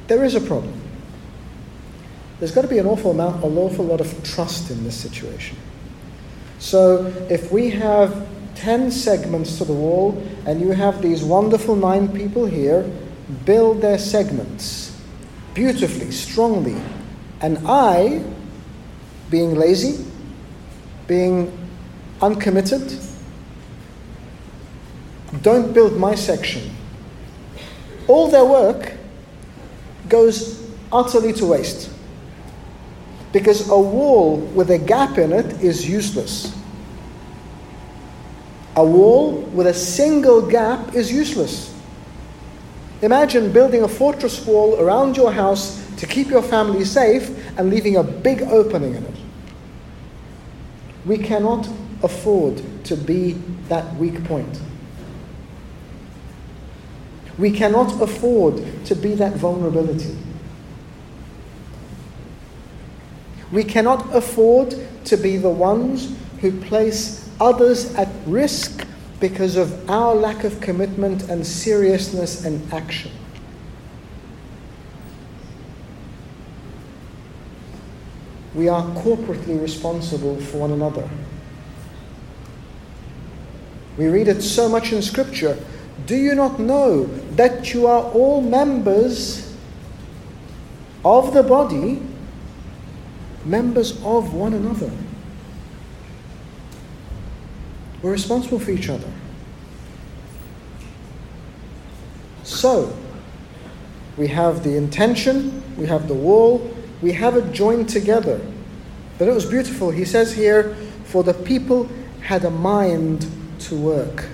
There 0.07 0.23
is 0.23 0.35
a 0.35 0.41
problem 0.41 0.83
there's 2.43 2.51
got 2.51 2.63
to 2.63 2.67
be 2.67 2.77
an 2.77 2.85
awful 2.85 3.11
amount, 3.11 3.41
an 3.41 3.57
awful 3.57 3.85
lot 3.85 4.01
of 4.01 4.21
trust 4.21 4.69
in 4.69 4.83
this 4.83 4.97
situation. 4.97 5.55
So 6.59 7.05
if 7.29 7.53
we 7.53 7.69
have 7.69 8.27
10 8.55 8.91
segments 8.91 9.57
to 9.59 9.63
the 9.63 9.71
wall 9.71 10.21
and 10.45 10.59
you 10.59 10.71
have 10.71 11.01
these 11.01 11.23
wonderful 11.23 11.77
nine 11.77 12.09
people 12.09 12.45
here 12.45 12.83
build 13.45 13.79
their 13.79 13.97
segments 13.97 14.99
beautifully, 15.53 16.11
strongly, 16.11 16.75
and 17.43 17.59
I 17.67 18.23
being 19.29 19.55
lazy, 19.55 20.05
being 21.07 21.51
uncommitted. 22.21 22.97
Don't 25.41 25.73
build 25.73 25.97
my 25.97 26.15
section. 26.15 26.71
All 28.07 28.29
their 28.29 28.45
work 28.45 28.93
goes 30.07 30.65
utterly 30.91 31.33
to 31.33 31.45
waste. 31.45 31.91
Because 33.33 33.67
a 33.69 33.79
wall 33.79 34.37
with 34.37 34.71
a 34.71 34.77
gap 34.77 35.17
in 35.17 35.33
it 35.33 35.61
is 35.61 35.87
useless. 35.87 36.55
A 38.77 38.85
wall 38.85 39.33
with 39.53 39.67
a 39.67 39.73
single 39.73 40.41
gap 40.41 40.95
is 40.95 41.11
useless. 41.11 41.73
Imagine 43.01 43.51
building 43.51 43.83
a 43.83 43.87
fortress 43.87 44.45
wall 44.45 44.79
around 44.79 45.17
your 45.17 45.31
house 45.31 45.82
to 46.03 46.09
keep 46.09 46.27
your 46.27 46.41
family 46.41 46.83
safe 46.83 47.29
and 47.57 47.69
leaving 47.69 47.95
a 47.95 48.03
big 48.03 48.41
opening 48.41 48.93
in 48.93 49.05
it. 49.05 49.15
We 51.05 51.17
cannot 51.17 51.69
afford 52.03 52.61
to 52.83 52.97
be 52.97 53.41
that 53.69 53.95
weak 53.95 54.21
point. 54.25 54.59
We 57.37 57.51
cannot 57.51 58.01
afford 58.01 58.61
to 58.83 58.95
be 58.95 59.15
that 59.15 59.35
vulnerability. 59.35 60.17
We 63.53 63.63
cannot 63.63 64.13
afford 64.13 64.75
to 65.05 65.15
be 65.15 65.37
the 65.37 65.49
ones 65.49 66.13
who 66.41 66.51
place 66.63 67.29
others 67.39 67.95
at 67.95 68.09
risk 68.25 68.85
because 69.21 69.55
of 69.55 69.89
our 69.89 70.13
lack 70.13 70.43
of 70.43 70.59
commitment 70.59 71.29
and 71.29 71.47
seriousness 71.47 72.43
and 72.43 72.73
action. 72.73 73.11
We 78.55 78.69
are 78.69 78.83
corporately 78.95 79.59
responsible 79.59 80.39
for 80.39 80.57
one 80.57 80.71
another. 80.71 81.09
We 83.97 84.07
read 84.07 84.27
it 84.27 84.41
so 84.41 84.69
much 84.69 84.91
in 84.91 85.01
Scripture. 85.01 85.57
Do 86.05 86.15
you 86.15 86.35
not 86.35 86.59
know 86.59 87.05
that 87.35 87.73
you 87.73 87.87
are 87.87 88.03
all 88.11 88.41
members 88.41 89.55
of 91.05 91.33
the 91.33 91.43
body, 91.43 92.01
members 93.45 93.91
of 94.03 94.33
one 94.33 94.53
another? 94.53 94.91
We're 98.01 98.11
responsible 98.11 98.59
for 98.59 98.71
each 98.71 98.89
other. 98.89 99.11
So, 102.43 102.95
we 104.17 104.27
have 104.27 104.63
the 104.63 104.75
intention, 104.75 105.63
we 105.77 105.85
have 105.85 106.07
the 106.07 106.13
wall, 106.13 106.72
we 107.03 107.11
have 107.11 107.35
it 107.35 107.51
joined 107.51 107.89
together. 107.89 108.39
But 109.19 109.27
it 109.27 109.33
was 109.33 109.45
beautiful. 109.45 109.91
He 109.91 110.05
says 110.05 110.33
here, 110.33 110.73
for 111.03 111.21
the 111.21 111.33
people 111.33 111.89
had 112.21 112.45
a 112.45 112.49
mind 112.49 113.27
to 113.59 113.75
work. 113.75 114.25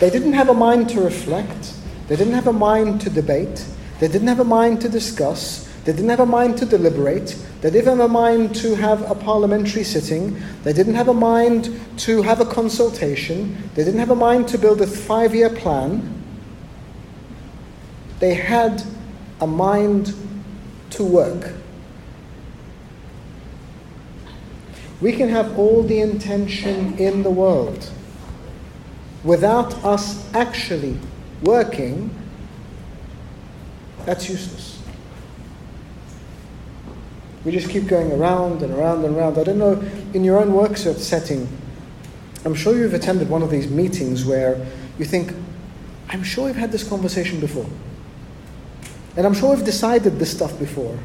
They 0.00 0.10
didn't 0.10 0.32
have 0.32 0.48
a 0.48 0.54
mind 0.54 0.88
to 0.90 1.00
reflect, 1.00 1.74
they 2.08 2.16
didn't 2.16 2.34
have 2.34 2.48
a 2.48 2.52
mind 2.52 3.00
to 3.02 3.10
debate, 3.10 3.64
they 4.00 4.08
didn't 4.08 4.28
have 4.28 4.40
a 4.40 4.44
mind 4.44 4.80
to 4.80 4.88
discuss, 4.88 5.68
they 5.84 5.92
didn't 5.92 6.08
have 6.10 6.20
a 6.20 6.26
mind 6.26 6.58
to 6.58 6.66
deliberate, 6.66 7.36
they 7.60 7.70
didn't 7.70 7.98
have 7.98 8.00
a 8.00 8.08
mind 8.08 8.54
to 8.56 8.74
have 8.74 9.08
a 9.10 9.14
parliamentary 9.14 9.84
sitting, 9.84 10.40
they 10.64 10.72
didn't 10.72 10.94
have 10.94 11.08
a 11.08 11.14
mind 11.14 11.78
to 11.98 12.22
have 12.22 12.40
a 12.40 12.46
consultation, 12.46 13.56
they 13.74 13.84
didn't 13.84 14.00
have 14.00 14.10
a 14.10 14.16
mind 14.16 14.48
to 14.48 14.58
build 14.58 14.80
a 14.80 14.86
five 14.86 15.34
year 15.34 15.50
plan. 15.50 16.16
They 18.18 18.34
had 18.34 18.82
a 19.40 19.46
mind 19.46 20.14
to 20.90 21.04
work. 21.04 21.52
We 25.00 25.12
can 25.12 25.28
have 25.28 25.58
all 25.58 25.82
the 25.82 26.00
intention 26.00 26.98
in 26.98 27.22
the 27.22 27.30
world 27.30 27.90
without 29.24 29.84
us 29.84 30.32
actually 30.34 30.98
working, 31.42 32.14
that's 34.04 34.28
useless. 34.28 34.82
We 37.44 37.52
just 37.52 37.70
keep 37.70 37.86
going 37.86 38.12
around 38.12 38.62
and 38.62 38.72
around 38.74 39.04
and 39.04 39.16
around. 39.16 39.38
I 39.38 39.44
don't 39.44 39.58
know, 39.58 39.82
in 40.12 40.24
your 40.24 40.38
own 40.38 40.52
work 40.52 40.76
setting, 40.76 41.48
I'm 42.44 42.54
sure 42.54 42.74
you've 42.76 42.94
attended 42.94 43.28
one 43.30 43.42
of 43.42 43.50
these 43.50 43.68
meetings 43.68 44.24
where 44.24 44.66
you 44.98 45.04
think, 45.04 45.34
I'm 46.08 46.22
sure 46.22 46.46
we've 46.46 46.56
had 46.56 46.72
this 46.72 46.86
conversation 46.86 47.40
before. 47.40 47.66
And 49.20 49.26
I'm 49.26 49.34
sure 49.34 49.54
we've 49.54 49.66
decided 49.66 50.18
this 50.18 50.30
stuff 50.34 50.58
before. 50.58 50.98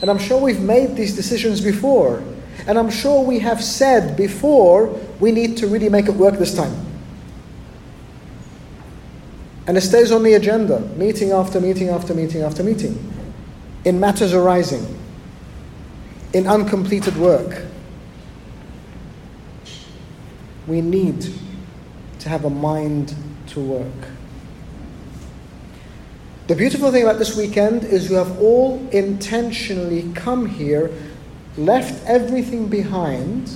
And 0.00 0.08
I'm 0.08 0.20
sure 0.20 0.40
we've 0.40 0.60
made 0.60 0.94
these 0.94 1.16
decisions 1.16 1.60
before. 1.60 2.22
And 2.68 2.78
I'm 2.78 2.90
sure 2.90 3.24
we 3.24 3.40
have 3.40 3.60
said 3.60 4.16
before, 4.16 4.86
we 5.18 5.32
need 5.32 5.56
to 5.56 5.66
really 5.66 5.88
make 5.88 6.06
it 6.06 6.14
work 6.14 6.38
this 6.38 6.54
time. 6.54 6.72
And 9.66 9.76
it 9.76 9.80
stays 9.80 10.12
on 10.12 10.22
the 10.22 10.34
agenda, 10.34 10.78
meeting 10.94 11.32
after 11.32 11.60
meeting 11.60 11.88
after 11.88 12.14
meeting 12.14 12.42
after 12.42 12.62
meeting, 12.62 13.12
in 13.84 13.98
matters 13.98 14.32
arising, 14.32 14.86
in 16.32 16.46
uncompleted 16.46 17.16
work. 17.16 17.64
We 20.68 20.82
need 20.82 21.34
to 22.20 22.28
have 22.28 22.44
a 22.44 22.50
mind 22.50 23.12
to 23.48 23.60
work. 23.60 24.09
The 26.50 26.56
beautiful 26.56 26.90
thing 26.90 27.04
about 27.04 27.20
this 27.20 27.36
weekend 27.36 27.84
is 27.84 28.10
you 28.10 28.16
have 28.16 28.40
all 28.40 28.84
intentionally 28.90 30.10
come 30.16 30.46
here, 30.46 30.90
left 31.56 32.04
everything 32.06 32.66
behind, 32.66 33.52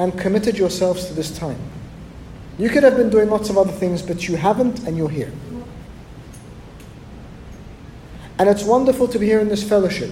and 0.00 0.18
committed 0.18 0.58
yourselves 0.58 1.06
to 1.06 1.14
this 1.14 1.30
time. 1.38 1.60
You 2.58 2.68
could 2.68 2.82
have 2.82 2.96
been 2.96 3.08
doing 3.08 3.30
lots 3.30 3.50
of 3.50 3.56
other 3.56 3.70
things, 3.70 4.02
but 4.02 4.26
you 4.26 4.34
haven't, 4.36 4.80
and 4.80 4.96
you're 4.96 5.08
here. 5.08 5.30
And 8.40 8.48
it's 8.48 8.64
wonderful 8.64 9.06
to 9.06 9.16
be 9.20 9.26
here 9.26 9.38
in 9.38 9.48
this 9.48 9.62
fellowship. 9.62 10.10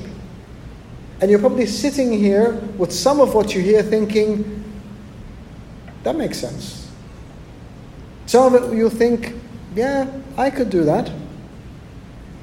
And 1.20 1.28
you're 1.28 1.40
probably 1.40 1.66
sitting 1.66 2.12
here 2.12 2.52
with 2.78 2.92
some 2.92 3.18
of 3.18 3.34
what 3.34 3.52
you 3.52 3.60
hear 3.60 3.82
thinking, 3.82 4.62
that 6.04 6.14
makes 6.14 6.38
sense. 6.38 6.88
Some 8.26 8.54
of 8.54 8.62
it 8.62 8.76
you'll 8.76 8.90
think, 8.90 9.34
yeah, 9.76 10.10
I 10.36 10.50
could 10.50 10.70
do 10.70 10.82
that. 10.84 11.10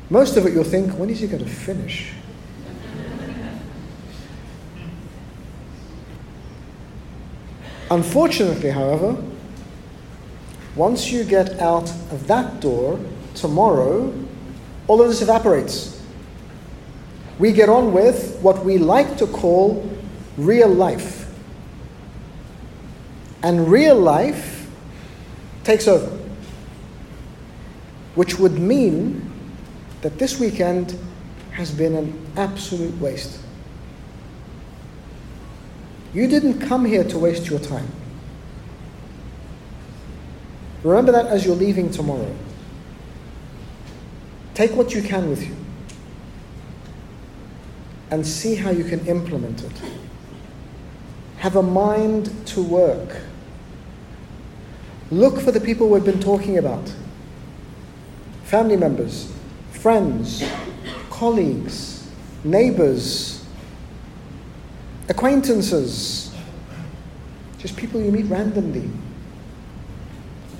Most 0.10 0.38
of 0.38 0.46
it 0.46 0.54
you'll 0.54 0.63
think, 0.63 0.93
when 0.93 1.10
is 1.10 1.19
he 1.19 1.28
going 1.28 1.43
to 1.43 1.50
finish? 1.50 2.13
Unfortunately, 7.89 8.69
however, 8.69 9.17
once 10.76 11.12
you 11.12 11.24
get 11.24 11.60
out 11.60 11.89
of 12.12 12.28
that 12.28 12.60
door, 12.60 13.00
tomorrow, 13.36 14.13
all 14.88 15.02
of 15.02 15.08
this 15.08 15.22
evaporates. 15.22 16.02
We 17.39 17.52
get 17.52 17.69
on 17.69 17.93
with 17.93 18.39
what 18.41 18.63
we 18.63 18.78
like 18.78 19.17
to 19.17 19.28
call 19.28 19.89
real 20.38 20.69
life. 20.69 21.32
And 23.41 23.67
real 23.67 24.00
life 24.00 24.69
takes 25.63 25.88
over. 25.88 26.22
Which 28.15 28.38
would 28.39 28.60
mean 28.60 29.32
that 30.02 30.19
this 30.19 30.39
weekend 30.39 30.97
has 31.52 31.71
been 31.71 31.95
an 31.95 32.28
absolute 32.36 32.99
waste. 32.99 33.39
You 36.13 36.28
didn't 36.28 36.60
come 36.60 36.86
here 36.86 37.04
to 37.04 37.17
waste 37.17 37.47
your 37.47 37.60
time. 37.60 37.88
Remember 40.84 41.12
that 41.12 41.28
as 41.28 41.45
you're 41.45 41.56
leaving 41.56 41.89
tomorrow. 41.89 42.36
Take 44.54 44.76
what 44.76 44.93
you 44.93 45.02
can 45.02 45.30
with 45.30 45.47
you 45.47 45.56
and 48.12 48.28
see 48.28 48.54
how 48.54 48.69
you 48.69 48.84
can 48.84 49.04
implement 49.08 49.63
it. 49.63 49.71
Have 51.38 51.56
a 51.56 51.63
mind 51.63 52.32
to 52.47 52.62
work. 52.62 53.17
Look 55.10 55.39
for 55.39 55.52
the 55.52 55.60
people 55.60 55.89
we've 55.89 56.06
been 56.06 56.19
talking 56.19 56.58
about 56.58 56.93
family 58.53 58.77
members, 58.77 59.33
friends, 59.71 60.43
colleagues, 61.09 62.07
neighbors, 62.43 63.43
acquaintances, 65.09 66.31
just 67.57 67.75
people 67.75 67.99
you 67.99 68.11
meet 68.11 68.27
randomly. 68.27 68.87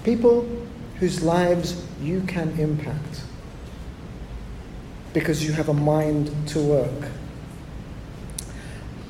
People 0.04 0.44
whose 1.00 1.22
lives 1.22 1.86
you 2.02 2.22
can 2.22 2.50
impact 2.60 3.22
because 5.14 5.46
you 5.46 5.54
have 5.54 5.70
a 5.70 5.74
mind 5.76 6.32
to 6.48 6.60
work. 6.60 7.10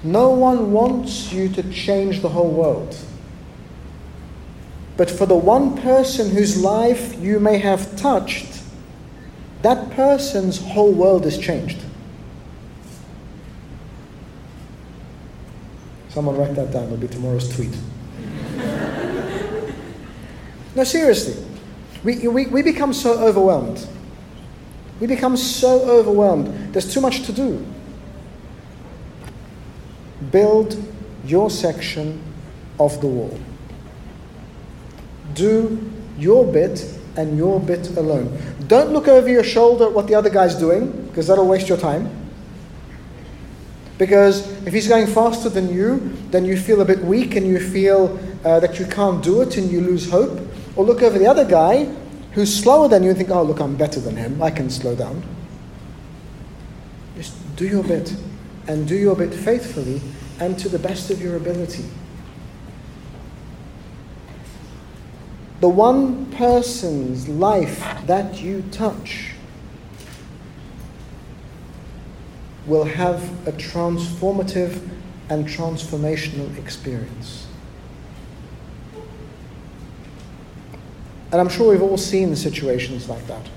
No 0.03 0.31
one 0.31 0.73
wants 0.73 1.31
you 1.31 1.47
to 1.47 1.63
change 1.71 2.19
the 2.19 2.27
whole 2.27 2.51
world. 2.51 2.97
But 4.97 5.09
for 5.09 5.25
the 5.25 5.37
one 5.37 5.77
person 5.77 6.31
whose 6.31 6.61
life 6.61 7.17
you 7.17 7.39
may 7.39 7.59
have 7.59 7.95
touched, 7.95 8.52
that 9.63 9.91
person's 9.91 10.59
whole 10.59 10.91
world 10.91 11.25
is 11.25 11.37
changed. 11.37 11.79
Someone 16.09 16.37
write 16.37 16.53
that 16.55 16.71
down, 16.71 16.83
it'll 16.83 16.97
be 16.97 17.07
tomorrow's 17.07 17.53
tweet. 17.55 17.75
no, 20.75 20.83
seriously. 20.83 21.43
We, 22.03 22.27
we, 22.27 22.45
we 22.47 22.61
become 22.61 22.93
so 22.93 23.17
overwhelmed. 23.19 23.87
We 24.99 25.07
become 25.07 25.37
so 25.37 25.89
overwhelmed. 25.89 26.73
There's 26.73 26.93
too 26.93 27.01
much 27.01 27.23
to 27.23 27.31
do. 27.31 27.65
Build 30.29 30.77
your 31.25 31.49
section 31.49 32.21
of 32.79 32.99
the 33.01 33.07
wall. 33.07 33.39
Do 35.33 35.89
your 36.17 36.45
bit 36.45 36.92
and 37.15 37.37
your 37.37 37.59
bit 37.59 37.95
alone. 37.97 38.37
Don't 38.67 38.91
look 38.91 39.07
over 39.07 39.29
your 39.29 39.43
shoulder 39.43 39.85
at 39.85 39.93
what 39.93 40.07
the 40.07 40.15
other 40.15 40.29
guy's 40.29 40.55
doing, 40.55 40.91
because 41.07 41.27
that'll 41.27 41.47
waste 41.47 41.69
your 41.69 41.77
time. 41.77 42.09
Because 43.97 44.47
if 44.65 44.73
he's 44.73 44.87
going 44.87 45.07
faster 45.07 45.49
than 45.49 45.71
you, 45.73 45.99
then 46.31 46.45
you 46.45 46.57
feel 46.57 46.81
a 46.81 46.85
bit 46.85 46.99
weak 46.99 47.35
and 47.35 47.45
you 47.45 47.59
feel 47.59 48.19
uh, 48.43 48.59
that 48.59 48.79
you 48.79 48.85
can't 48.85 49.23
do 49.23 49.41
it 49.41 49.57
and 49.57 49.71
you 49.71 49.81
lose 49.81 50.09
hope. 50.09 50.39
Or 50.75 50.83
look 50.83 51.03
over 51.03 51.19
the 51.19 51.27
other 51.27 51.45
guy 51.45 51.85
who's 52.31 52.53
slower 52.53 52.87
than 52.87 53.03
you 53.03 53.09
and 53.09 53.17
think, 53.17 53.29
oh, 53.29 53.43
look, 53.43 53.59
I'm 53.59 53.75
better 53.75 53.99
than 53.99 54.15
him. 54.15 54.41
I 54.41 54.49
can 54.49 54.69
slow 54.69 54.95
down. 54.95 55.23
Just 57.15 57.55
do 57.55 57.67
your 57.67 57.83
bit 57.83 58.15
and 58.67 58.87
do 58.87 58.95
your 58.95 59.15
bit 59.15 59.33
faithfully 59.33 60.01
and 60.39 60.57
to 60.57 60.69
the 60.69 60.79
best 60.79 61.11
of 61.11 61.21
your 61.21 61.37
ability. 61.37 61.85
The 65.63 65.69
one 65.69 66.25
person's 66.25 67.29
life 67.29 67.79
that 68.05 68.41
you 68.41 68.63
touch 68.69 69.31
will 72.67 72.83
have 72.83 73.47
a 73.47 73.53
transformative 73.53 74.85
and 75.29 75.47
transformational 75.47 76.57
experience. 76.57 77.47
And 81.31 81.39
I'm 81.39 81.47
sure 81.47 81.71
we've 81.71 81.81
all 81.81 81.97
seen 81.97 82.35
situations 82.35 83.07
like 83.07 83.25
that. 83.27 83.47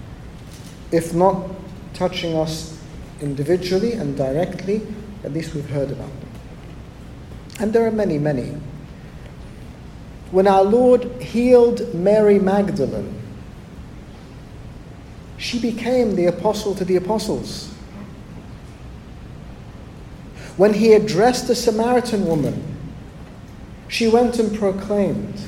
If 0.93 1.13
not 1.13 1.51
touching 1.93 2.37
us 2.37 2.81
individually 3.21 3.95
and 3.95 4.17
directly, 4.17 4.87
at 5.25 5.33
least 5.33 5.57
we've 5.57 5.71
heard 5.71 5.91
about 5.91 6.21
them. 6.21 6.31
And 7.59 7.73
there 7.73 7.85
are 7.85 7.91
many, 7.91 8.19
many. 8.19 8.55
When 10.31 10.47
our 10.47 10.65
Lord 10.65 11.05
healed 11.23 11.95
Mary 11.95 12.39
Magdalene, 12.39 13.23
she 15.39 15.59
became 15.59 16.17
the 16.17 16.27
apostle 16.27 16.75
to 16.75 16.85
the 16.85 16.97
apostles. 16.97 17.69
When 20.57 20.75
he 20.75 20.95
addressed 20.95 21.47
the 21.47 21.55
Samaritan 21.55 22.27
woman, 22.27 22.63
she 23.89 24.09
went 24.09 24.39
and 24.39 24.57
proclaimed. 24.59 25.39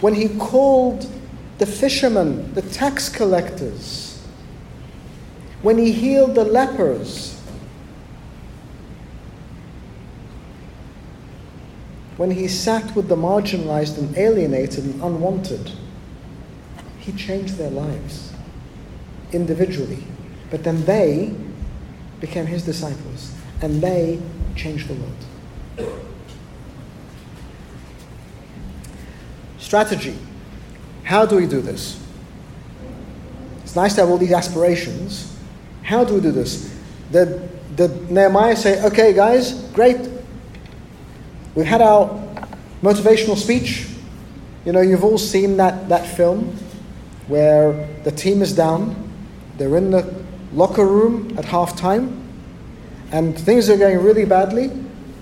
When 0.00 0.14
he 0.14 0.28
called 0.28 1.06
the 1.58 1.66
fishermen, 1.66 2.52
the 2.54 2.62
tax 2.62 3.08
collectors, 3.08 4.18
when 5.62 5.78
he 5.78 5.92
healed 5.92 6.34
the 6.34 6.44
lepers, 6.44 7.29
when 12.20 12.32
he 12.32 12.46
sat 12.46 12.94
with 12.94 13.08
the 13.08 13.16
marginalized 13.16 13.96
and 13.96 14.14
alienated 14.14 14.84
and 14.84 15.02
unwanted, 15.02 15.72
he 16.98 17.12
changed 17.12 17.56
their 17.56 17.70
lives 17.70 18.30
individually. 19.32 20.04
But 20.50 20.62
then 20.62 20.84
they 20.84 21.34
became 22.20 22.44
his 22.44 22.62
disciples 22.62 23.32
and 23.62 23.80
they 23.80 24.20
changed 24.54 24.88
the 24.88 24.96
world. 25.00 26.04
Strategy. 29.56 30.18
How 31.04 31.24
do 31.24 31.36
we 31.36 31.46
do 31.46 31.62
this? 31.62 31.98
It's 33.62 33.74
nice 33.74 33.94
to 33.94 34.02
have 34.02 34.10
all 34.10 34.18
these 34.18 34.32
aspirations. 34.32 35.34
How 35.82 36.04
do 36.04 36.16
we 36.16 36.20
do 36.20 36.32
this? 36.32 36.70
Did, 37.12 37.48
did 37.76 38.10
Nehemiah 38.10 38.56
say, 38.56 38.84
okay, 38.84 39.14
guys, 39.14 39.54
great, 39.72 40.19
We've 41.54 41.66
had 41.66 41.82
our 41.82 42.08
motivational 42.82 43.36
speech. 43.36 43.88
You 44.64 44.72
know, 44.72 44.80
you've 44.80 45.04
all 45.04 45.18
seen 45.18 45.56
that, 45.56 45.88
that 45.88 46.06
film 46.06 46.56
where 47.26 47.88
the 48.04 48.10
team 48.10 48.42
is 48.42 48.52
down, 48.52 49.08
they're 49.56 49.76
in 49.76 49.90
the 49.90 50.24
locker 50.52 50.86
room 50.86 51.36
at 51.38 51.44
halftime, 51.44 52.20
and 53.12 53.38
things 53.38 53.70
are 53.70 53.76
going 53.76 53.98
really 54.02 54.24
badly, 54.24 54.70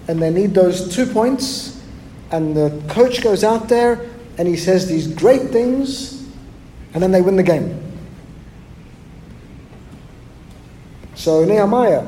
and 0.09 0.21
they 0.21 0.31
need 0.31 0.55
those 0.55 0.95
two 0.95 1.07
points, 1.07 1.83
and 2.31 2.57
the 2.57 2.83
coach 2.89 3.23
goes 3.23 3.45
out 3.45 3.69
there 3.69 4.09
and 4.39 4.47
he 4.47 4.57
says 4.57 4.87
these 4.87 5.09
great 5.09 5.51
things, 5.51 6.25
and 6.95 7.03
then 7.03 7.11
they 7.11 7.21
win 7.21 7.37
the 7.37 7.43
game. 7.43 7.83
So 11.15 11.45
Nehemiah 11.45 12.07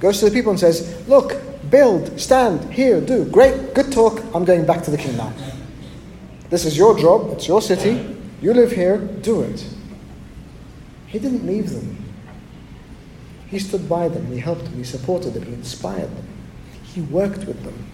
goes 0.00 0.18
to 0.18 0.24
the 0.24 0.30
people 0.32 0.50
and 0.50 0.58
says, 0.58 1.06
Look, 1.08 1.40
build, 1.70 2.20
stand, 2.20 2.72
here, 2.72 3.00
do. 3.00 3.24
Great, 3.26 3.74
good 3.74 3.92
talk. 3.92 4.22
I'm 4.34 4.44
going 4.44 4.66
back 4.66 4.82
to 4.84 4.90
the 4.90 4.98
king 4.98 5.16
now. 5.16 5.32
This 6.50 6.64
is 6.64 6.76
your 6.76 6.98
job, 6.98 7.32
it's 7.32 7.46
your 7.46 7.60
city. 7.60 8.16
You 8.40 8.54
live 8.54 8.72
here, 8.72 8.98
do 8.98 9.42
it. 9.42 9.66
He 11.08 11.18
didn't 11.18 11.46
leave 11.46 11.70
them. 11.70 12.04
He 13.48 13.58
stood 13.58 13.88
by 13.88 14.08
them, 14.08 14.26
he 14.30 14.38
helped 14.38 14.64
them, 14.64 14.74
he 14.74 14.84
supported 14.84 15.32
them, 15.32 15.44
he 15.46 15.54
inspired 15.54 16.14
them, 16.14 16.28
he 16.82 17.00
worked 17.00 17.46
with 17.46 17.62
them. 17.64 17.86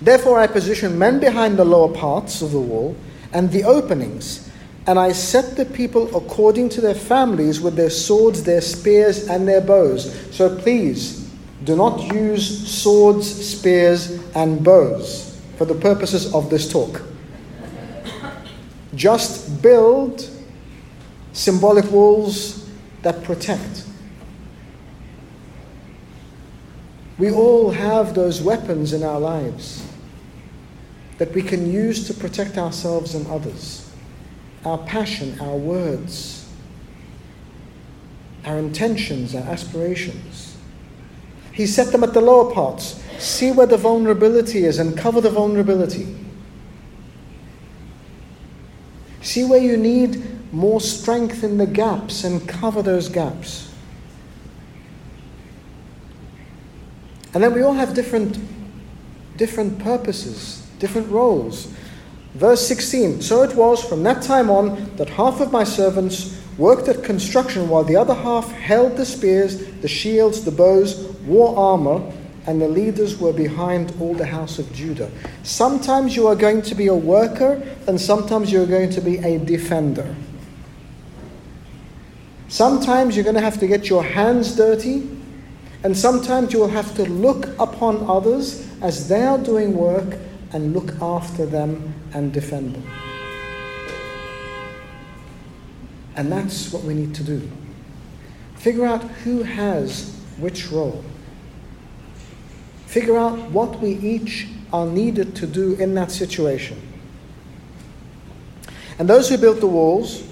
Therefore, 0.00 0.38
I 0.38 0.46
positioned 0.46 0.98
men 0.98 1.20
behind 1.20 1.58
the 1.58 1.64
lower 1.64 1.92
parts 1.92 2.42
of 2.42 2.52
the 2.52 2.60
wall 2.60 2.96
and 3.32 3.50
the 3.50 3.64
openings, 3.64 4.50
and 4.86 4.98
I 4.98 5.12
set 5.12 5.56
the 5.56 5.64
people 5.64 6.14
according 6.14 6.68
to 6.70 6.82
their 6.82 6.94
families 6.94 7.62
with 7.62 7.76
their 7.76 7.90
swords, 7.90 8.42
their 8.42 8.60
spears, 8.60 9.26
and 9.26 9.48
their 9.48 9.62
bows. 9.62 10.14
So 10.36 10.54
please, 10.54 11.25
do 11.66 11.74
not 11.74 12.00
use 12.14 12.68
swords, 12.68 13.26
spears, 13.26 14.12
and 14.36 14.62
bows 14.62 15.36
for 15.56 15.64
the 15.64 15.74
purposes 15.74 16.32
of 16.32 16.48
this 16.48 16.70
talk. 16.70 17.02
Just 18.94 19.60
build 19.62 20.30
symbolic 21.32 21.90
walls 21.90 22.70
that 23.02 23.24
protect. 23.24 23.84
We 27.18 27.32
all 27.32 27.72
have 27.72 28.14
those 28.14 28.40
weapons 28.40 28.92
in 28.92 29.02
our 29.02 29.18
lives 29.18 29.84
that 31.18 31.34
we 31.34 31.42
can 31.42 31.68
use 31.68 32.06
to 32.06 32.14
protect 32.14 32.58
ourselves 32.58 33.16
and 33.16 33.26
others. 33.26 33.90
Our 34.64 34.78
passion, 34.78 35.36
our 35.40 35.56
words, 35.56 36.48
our 38.44 38.58
intentions, 38.58 39.34
our 39.34 39.42
aspirations. 39.42 40.45
He 41.56 41.66
set 41.66 41.90
them 41.90 42.04
at 42.04 42.12
the 42.12 42.20
lower 42.20 42.52
parts. 42.52 43.02
See 43.18 43.50
where 43.50 43.66
the 43.66 43.78
vulnerability 43.78 44.66
is 44.66 44.78
and 44.78 44.94
cover 44.94 45.22
the 45.22 45.30
vulnerability. 45.30 46.14
See 49.22 49.42
where 49.42 49.58
you 49.58 49.78
need 49.78 50.52
more 50.52 50.82
strength 50.82 51.42
in 51.42 51.56
the 51.56 51.66
gaps 51.66 52.24
and 52.24 52.46
cover 52.46 52.82
those 52.82 53.08
gaps. 53.08 53.72
And 57.32 57.42
then 57.42 57.54
we 57.54 57.62
all 57.62 57.72
have 57.72 57.94
different, 57.94 58.38
different 59.38 59.78
purposes, 59.78 60.66
different 60.78 61.10
roles. 61.10 61.72
Verse 62.34 62.66
16 62.68 63.22
So 63.22 63.42
it 63.42 63.56
was 63.56 63.82
from 63.82 64.02
that 64.02 64.22
time 64.22 64.50
on 64.50 64.94
that 64.96 65.08
half 65.08 65.40
of 65.40 65.52
my 65.52 65.64
servants 65.64 66.38
worked 66.58 66.88
at 66.88 67.02
construction 67.02 67.70
while 67.70 67.84
the 67.84 67.96
other 67.96 68.14
half 68.14 68.52
held 68.52 68.98
the 68.98 69.06
spears, 69.06 69.66
the 69.80 69.88
shields, 69.88 70.44
the 70.44 70.50
bows, 70.50 71.15
wore 71.26 71.56
armor, 71.58 72.12
and 72.46 72.60
the 72.60 72.68
leaders 72.68 73.18
were 73.18 73.32
behind 73.32 73.92
all 74.00 74.14
the 74.14 74.26
house 74.26 74.58
of 74.58 74.72
Judah. 74.72 75.10
Sometimes 75.42 76.14
you 76.14 76.28
are 76.28 76.36
going 76.36 76.62
to 76.62 76.74
be 76.74 76.86
a 76.86 76.94
worker, 76.94 77.60
and 77.88 78.00
sometimes 78.00 78.52
you're 78.52 78.66
going 78.66 78.90
to 78.90 79.00
be 79.00 79.18
a 79.18 79.38
defender. 79.38 80.14
Sometimes 82.48 83.16
you're 83.16 83.24
going 83.24 83.34
to 83.34 83.42
have 83.42 83.58
to 83.58 83.66
get 83.66 83.88
your 83.88 84.04
hands 84.04 84.54
dirty, 84.54 85.10
and 85.82 85.96
sometimes 85.96 86.52
you 86.52 86.60
will 86.60 86.68
have 86.68 86.94
to 86.94 87.04
look 87.04 87.48
upon 87.58 88.08
others 88.08 88.66
as 88.80 89.08
they 89.08 89.22
are 89.22 89.38
doing 89.38 89.76
work 89.76 90.16
and 90.52 90.72
look 90.72 90.92
after 91.02 91.44
them 91.44 91.92
and 92.14 92.32
defend 92.32 92.76
them. 92.76 92.86
And 96.14 96.30
that's 96.30 96.72
what 96.72 96.84
we 96.84 96.94
need 96.94 97.14
to 97.16 97.24
do. 97.24 97.50
Figure 98.54 98.86
out 98.86 99.02
who 99.02 99.42
has 99.42 100.16
which 100.38 100.70
role. 100.70 101.04
Figure 102.96 103.18
out 103.18 103.38
what 103.50 103.78
we 103.80 103.90
each 103.90 104.48
are 104.72 104.86
needed 104.86 105.36
to 105.36 105.46
do 105.46 105.74
in 105.74 105.92
that 105.96 106.10
situation. 106.10 106.80
And 108.98 109.06
those 109.06 109.28
who 109.28 109.36
built 109.36 109.60
the 109.60 109.66
walls, 109.66 110.26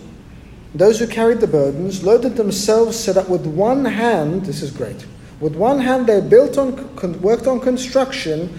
those 0.74 0.98
who 0.98 1.06
carried 1.06 1.40
the 1.40 1.46
burdens, 1.46 2.04
loaded 2.04 2.36
themselves 2.36 2.98
so 2.98 3.12
that 3.12 3.28
with 3.28 3.44
one 3.44 3.84
hand, 3.84 4.46
this 4.46 4.62
is 4.62 4.70
great, 4.70 5.04
With 5.40 5.56
one 5.56 5.78
hand, 5.78 6.06
they 6.06 6.22
built 6.22 6.56
on, 6.56 7.20
worked 7.20 7.46
on 7.46 7.60
construction, 7.60 8.58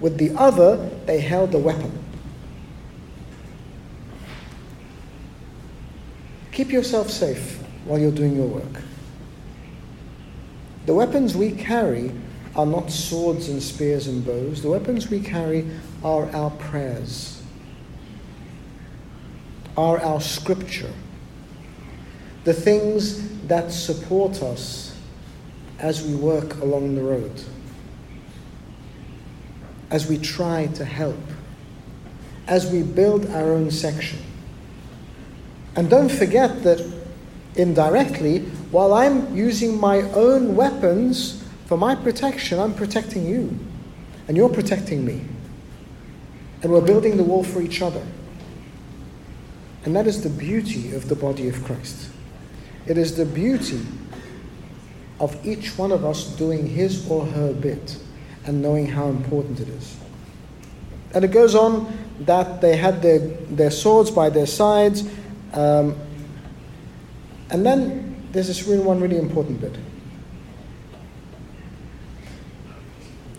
with 0.00 0.18
the 0.18 0.34
other, 0.34 0.78
they 1.06 1.20
held 1.20 1.54
a 1.54 1.58
weapon. 1.58 1.96
Keep 6.50 6.72
yourself 6.72 7.10
safe 7.10 7.62
while 7.84 8.00
you're 8.00 8.10
doing 8.10 8.34
your 8.34 8.48
work. 8.48 8.82
The 10.86 10.94
weapons 10.94 11.36
we 11.36 11.52
carry 11.52 12.10
are 12.56 12.66
not 12.66 12.90
swords 12.90 13.48
and 13.48 13.62
spears 13.62 14.06
and 14.06 14.24
bows. 14.24 14.62
The 14.62 14.70
weapons 14.70 15.10
we 15.10 15.20
carry 15.20 15.68
are 16.02 16.30
our 16.30 16.50
prayers, 16.50 17.42
are 19.76 20.00
our 20.00 20.20
scripture, 20.20 20.92
the 22.44 22.54
things 22.54 23.46
that 23.46 23.70
support 23.70 24.42
us 24.42 24.96
as 25.78 26.02
we 26.02 26.14
work 26.14 26.56
along 26.62 26.94
the 26.94 27.02
road, 27.02 27.42
as 29.90 30.08
we 30.08 30.16
try 30.16 30.66
to 30.68 30.84
help, 30.84 31.20
as 32.46 32.70
we 32.72 32.82
build 32.82 33.26
our 33.26 33.52
own 33.52 33.70
section. 33.70 34.20
And 35.74 35.90
don't 35.90 36.10
forget 36.10 36.62
that 36.62 36.80
indirectly, 37.54 38.40
while 38.70 38.94
I'm 38.94 39.36
using 39.36 39.78
my 39.78 40.00
own 40.12 40.56
weapons 40.56 41.42
for 41.66 41.76
my 41.76 41.94
protection, 41.94 42.58
I'm 42.58 42.74
protecting 42.74 43.26
you. 43.26 43.58
And 44.28 44.36
you're 44.36 44.48
protecting 44.48 45.04
me. 45.04 45.22
And 46.62 46.72
we're 46.72 46.80
building 46.80 47.16
the 47.16 47.22
wall 47.22 47.44
for 47.44 47.60
each 47.60 47.82
other. 47.82 48.04
And 49.84 49.94
that 49.94 50.06
is 50.06 50.22
the 50.22 50.30
beauty 50.30 50.94
of 50.94 51.08
the 51.08 51.14
body 51.14 51.48
of 51.48 51.62
Christ. 51.64 52.10
It 52.86 52.98
is 52.98 53.16
the 53.16 53.26
beauty 53.26 53.80
of 55.20 55.46
each 55.46 55.78
one 55.78 55.92
of 55.92 56.04
us 56.04 56.24
doing 56.36 56.66
his 56.66 57.08
or 57.08 57.24
her 57.24 57.52
bit 57.52 57.98
and 58.44 58.60
knowing 58.60 58.86
how 58.86 59.08
important 59.08 59.60
it 59.60 59.68
is. 59.68 59.96
And 61.14 61.24
it 61.24 61.30
goes 61.30 61.54
on 61.54 61.96
that 62.20 62.60
they 62.60 62.76
had 62.76 63.00
their, 63.00 63.18
their 63.18 63.70
swords 63.70 64.10
by 64.10 64.28
their 64.30 64.46
sides 64.46 65.08
um, 65.52 65.96
and 67.50 67.64
then 67.64 68.28
there's 68.32 68.48
this 68.48 68.66
really 68.66 68.82
one 68.82 69.00
really 69.00 69.18
important 69.18 69.60
bit. 69.60 69.74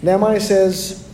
Nehemiah 0.01 0.39
says 0.39 1.09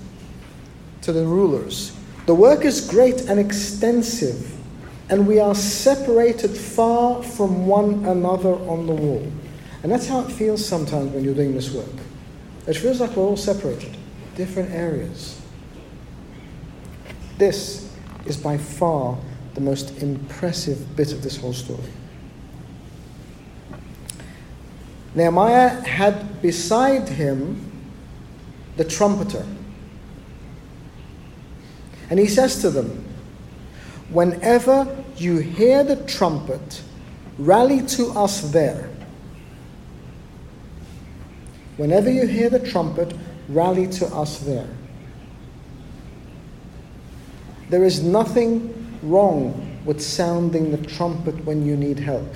to 1.02 1.14
the 1.14 1.26
rulers, 1.26 1.96
The 2.26 2.36
work 2.36 2.66
is 2.66 2.88
great 2.88 3.22
and 3.22 3.40
extensive, 3.40 4.52
and 5.10 5.28
we 5.28 5.40
are 5.40 5.56
separated 5.56 6.52
far 6.56 7.24
from 7.24 7.68
one 7.68 8.06
another 8.06 8.54
on 8.54 8.88
the 8.88 8.94
wall. 8.94 9.32
And 9.84 9.92
that's 9.92 10.08
how 10.08 10.22
it 10.22 10.32
feels 10.32 10.66
sometimes 10.66 11.12
when 11.12 11.24
you're 11.24 11.36
doing 11.36 11.54
this 11.54 11.72
work. 11.72 11.90
It 12.68 12.76
feels 12.76 13.02
like 13.02 13.16
we're 13.16 13.24
all 13.24 13.38
separated, 13.38 13.96
different 14.36 14.72
areas. 14.72 15.40
This 17.38 17.90
is 18.26 18.38
by 18.38 18.58
far 18.58 19.18
the 19.54 19.62
most 19.62 20.02
impressive 20.02 20.96
bit 20.96 21.12
of 21.12 21.22
this 21.22 21.38
whole 21.38 21.54
story. 21.54 21.84
Nehemiah 25.16 25.82
had 25.82 26.42
beside 26.42 27.08
him 27.10 27.73
the 28.78 28.84
trumpeter. 28.84 29.46
And 32.10 32.20
he 32.20 32.28
says 32.28 32.62
to 32.62 32.70
them, 32.70 33.06
Whenever 34.10 35.04
you 35.18 35.38
hear 35.38 35.84
the 35.84 35.96
trumpet, 36.06 36.84
rally 37.38 37.82
to 37.88 38.08
us 38.12 38.42
there. 38.52 38.90
Whenever 41.78 42.12
you 42.12 42.28
hear 42.28 42.50
the 42.50 42.60
trumpet, 42.60 43.16
rally 43.50 43.88
to 43.88 44.06
us 44.08 44.40
there. 44.40 44.70
There 47.70 47.84
is 47.84 48.04
nothing 48.04 49.00
wrong 49.02 49.80
with 49.86 50.02
sounding 50.02 50.72
the 50.72 50.78
trumpet 50.88 51.44
when 51.46 51.66
you 51.66 51.76
need 51.76 52.00
help. 52.00 52.36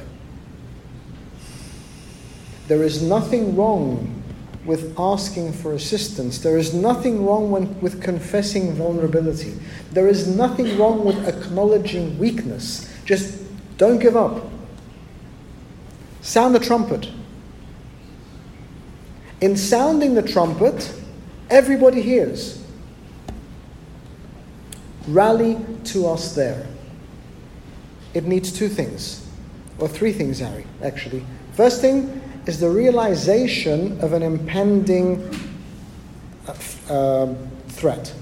There 2.67 2.84
is 2.84 3.02
nothing 3.02 3.56
wrong 3.56 4.23
with 4.67 4.93
asking 4.99 5.53
for 5.53 5.73
assistance. 5.73 6.39
There 6.39 6.58
is 6.58 6.73
nothing 6.73 7.25
wrong 7.25 7.49
when, 7.49 7.80
with 7.80 8.01
confessing 8.01 8.73
vulnerability. 8.73 9.58
There 9.93 10.10
is 10.10 10.27
nothing 10.27 10.77
wrong 10.77 11.06
with 11.06 11.25
acknowledging 11.25 12.19
weakness. 12.19 12.93
Just 13.06 13.41
don't 13.77 13.97
give 13.97 14.17
up. 14.17 14.45
Sound 16.21 16.53
the 16.53 16.60
trumpet. 16.60 17.10
In 19.39 19.56
sounding 19.56 20.15
the 20.15 20.21
trumpet, 20.21 20.93
everybody 21.49 22.01
hears 22.01 22.62
rally 25.08 25.58
to 25.86 26.08
us 26.08 26.36
there. 26.36 26.67
It 28.13 28.25
needs 28.25 28.51
two 28.51 28.67
things, 28.67 29.25
or 29.80 29.88
three 29.88 30.12
things, 30.12 30.39
Harry, 30.39 30.65
actually. 30.84 31.25
First 31.53 31.80
thing 31.80 32.21
is 32.48 32.60
the 32.60 32.70
realization 32.70 34.00
of 34.00 34.14
an 34.14 34.24
impending 34.24 35.30
uh, 36.48 36.94
um, 36.94 37.38
threat. 37.68 38.14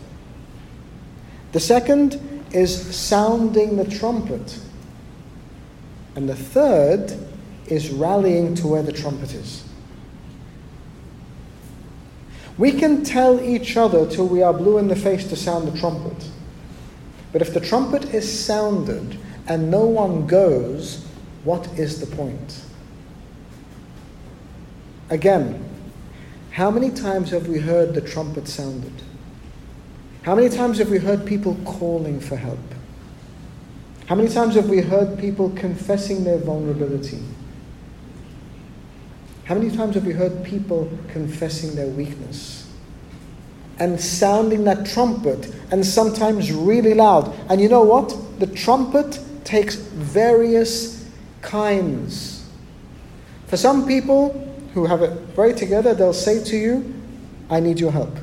The 1.52 1.60
second 1.60 2.20
is 2.52 2.96
sounding 2.96 3.78
the 3.78 3.86
trumpet. 3.86 4.60
And 6.16 6.28
the 6.28 6.36
third 6.36 7.18
is 7.68 7.92
rallying 7.92 8.56
to 8.56 8.68
where 8.68 8.82
the 8.82 8.92
trumpet 8.92 9.34
is. 9.34 9.64
We 12.58 12.72
can 12.72 13.04
tell 13.04 13.42
each 13.42 13.78
other 13.78 14.10
till 14.10 14.28
we 14.28 14.42
are 14.42 14.54
blue 14.54 14.78
in 14.78 14.88
the 14.88 14.96
face 14.96 15.28
to 15.28 15.36
sound 15.36 15.68
the 15.68 15.78
trumpet. 15.78 16.30
But 17.32 17.42
if 17.42 17.54
the 17.54 17.60
trumpet 17.60 18.14
is 18.14 18.46
sounded 18.46 19.20
and 19.48 19.70
no 19.70 19.86
one 19.86 20.26
goes, 20.26 21.06
what 21.44 21.68
is 21.78 22.00
the 22.00 22.16
point? 22.16 22.64
Again, 25.10 25.63
how 26.52 26.72
many 26.72 26.89
times 26.89 27.32
have 27.32 27.48
we 27.48 27.60
heard 27.60 27.94
the 27.94 28.02
trumpet 28.02 28.48
sounded? 28.48 28.94
How 30.24 30.36
many 30.36 30.50
times 30.50 30.80
have 30.80 30.89
we 30.89 30.98
heard 30.98 31.26
people 31.26 31.56
calling 31.65 32.20
for 32.20 32.36
help? 32.36 32.60
How 34.08 34.15
many 34.15 34.30
times 34.30 34.56
have 34.56 34.70
we 34.70 34.82
heard 34.82 35.20
people 35.20 35.50
confessing 35.52 36.24
their 36.24 36.38
vulnerability? 36.38 37.22
How 39.46 39.56
many 39.56 39.76
times 39.76 39.96
have 39.96 40.06
we 40.06 40.13
heard 40.13 40.44
people 40.44 40.89
confessing 41.12 41.76
their 41.76 41.88
weakness? 41.88 42.65
and 43.80 44.00
sounding 44.00 44.63
that 44.63 44.86
trumpet, 44.86 45.54
and 45.72 45.86
sometimes 45.86 46.52
really 46.52 46.94
loud. 46.94 47.36
And 47.50 47.60
you 47.60 47.68
know 47.68 47.84
what? 47.84 48.15
The 48.39 48.48
trumpet 48.48 49.20
takes 49.44 49.76
various 49.76 51.10
kinds. 51.41 52.48
For 53.48 53.58
some 53.58 53.86
people 53.86 54.44
who 54.76 54.86
have 54.86 55.02
it 55.02 55.12
very 55.36 55.54
together, 55.54 55.94
they'll 55.94 56.14
say 56.14 56.44
to 56.44 56.58
you, 56.58 56.94
I 57.50 57.62
need 57.62 57.80
your 57.80 57.94
help. 57.94 58.14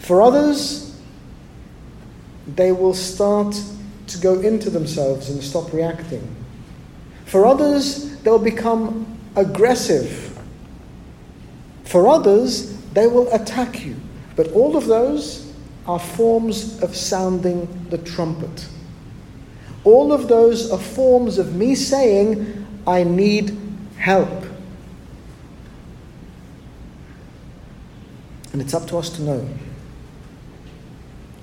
For 0.00 0.20
others, 0.20 1.00
they 2.48 2.72
will 2.72 2.92
start 2.92 3.54
to 4.08 4.18
go 4.18 4.40
into 4.40 4.68
themselves 4.68 5.30
and 5.30 5.40
stop 5.42 5.72
reacting. 5.72 6.34
For 7.24 7.46
others, 7.46 8.18
they'll 8.22 8.40
become 8.40 9.18
aggressive. 9.36 10.36
For 11.84 12.08
others, 12.08 12.76
they 12.92 13.06
will 13.06 13.32
attack 13.32 13.84
you. 13.84 13.94
But 14.34 14.50
all 14.52 14.76
of 14.76 14.86
those 14.86 15.52
are 15.86 16.00
forms 16.00 16.82
of 16.82 16.96
sounding 16.96 17.86
the 17.90 17.98
trumpet. 17.98 18.68
All 19.84 20.12
of 20.12 20.26
those 20.26 20.72
are 20.72 20.80
forms 20.80 21.38
of 21.38 21.54
me 21.54 21.76
saying, 21.76 22.66
I 22.88 23.04
need 23.04 23.56
help. 23.98 24.45
And 28.56 28.62
it's 28.62 28.72
up 28.72 28.86
to 28.86 28.96
us 28.96 29.10
to 29.10 29.22
know. 29.22 29.46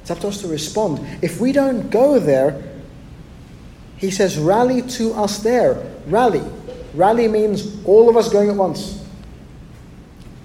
It's 0.01 0.09
up 0.09 0.19
to 0.21 0.29
us 0.29 0.41
to 0.41 0.47
respond. 0.47 0.99
If 1.21 1.39
we 1.39 1.51
don't 1.51 1.91
go 1.91 2.17
there, 2.17 2.59
he 3.97 4.09
says, 4.09 4.39
rally 4.39 4.81
to 4.81 5.13
us 5.13 5.37
there. 5.37 5.75
Rally. 6.07 6.41
Rally 6.95 7.27
means 7.27 7.85
all 7.85 8.09
of 8.09 8.17
us 8.17 8.31
going 8.31 8.49
at 8.49 8.55
once. 8.55 9.05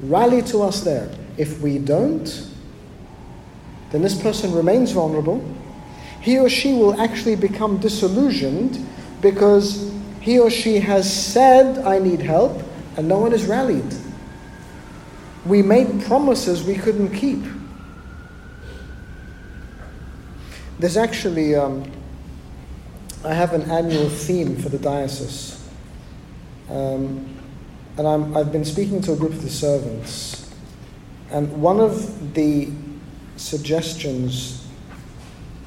Rally 0.02 0.42
to 0.42 0.60
us 0.60 0.82
there. 0.82 1.10
If 1.38 1.58
we 1.62 1.78
don't, 1.78 2.26
then 3.90 4.02
this 4.02 4.20
person 4.20 4.52
remains 4.52 4.92
vulnerable. 4.92 5.42
He 6.20 6.38
or 6.38 6.50
she 6.50 6.74
will 6.74 7.00
actually 7.00 7.36
become 7.36 7.78
disillusioned 7.78 8.86
because 9.22 9.90
he 10.20 10.38
or 10.38 10.50
she 10.50 10.80
has 10.80 11.10
said, 11.10 11.78
I 11.78 11.98
need 11.98 12.20
help, 12.20 12.62
and 12.98 13.08
no 13.08 13.20
one 13.20 13.32
has 13.32 13.46
rallied. 13.46 13.94
We 15.48 15.62
made 15.62 16.02
promises 16.04 16.62
we 16.62 16.74
couldn't 16.74 17.14
keep. 17.14 17.42
There's 20.78 20.98
actually, 20.98 21.56
um, 21.56 21.90
I 23.24 23.32
have 23.32 23.54
an 23.54 23.62
annual 23.70 24.10
theme 24.10 24.56
for 24.56 24.68
the 24.68 24.78
diocese. 24.78 25.66
Um, 26.68 27.34
and 27.96 28.06
I'm, 28.06 28.36
I've 28.36 28.52
been 28.52 28.64
speaking 28.64 29.00
to 29.02 29.14
a 29.14 29.16
group 29.16 29.32
of 29.32 29.42
the 29.42 29.50
servants, 29.50 30.50
and 31.30 31.50
one 31.60 31.80
of 31.80 32.34
the 32.34 32.70
suggestions 33.36 34.66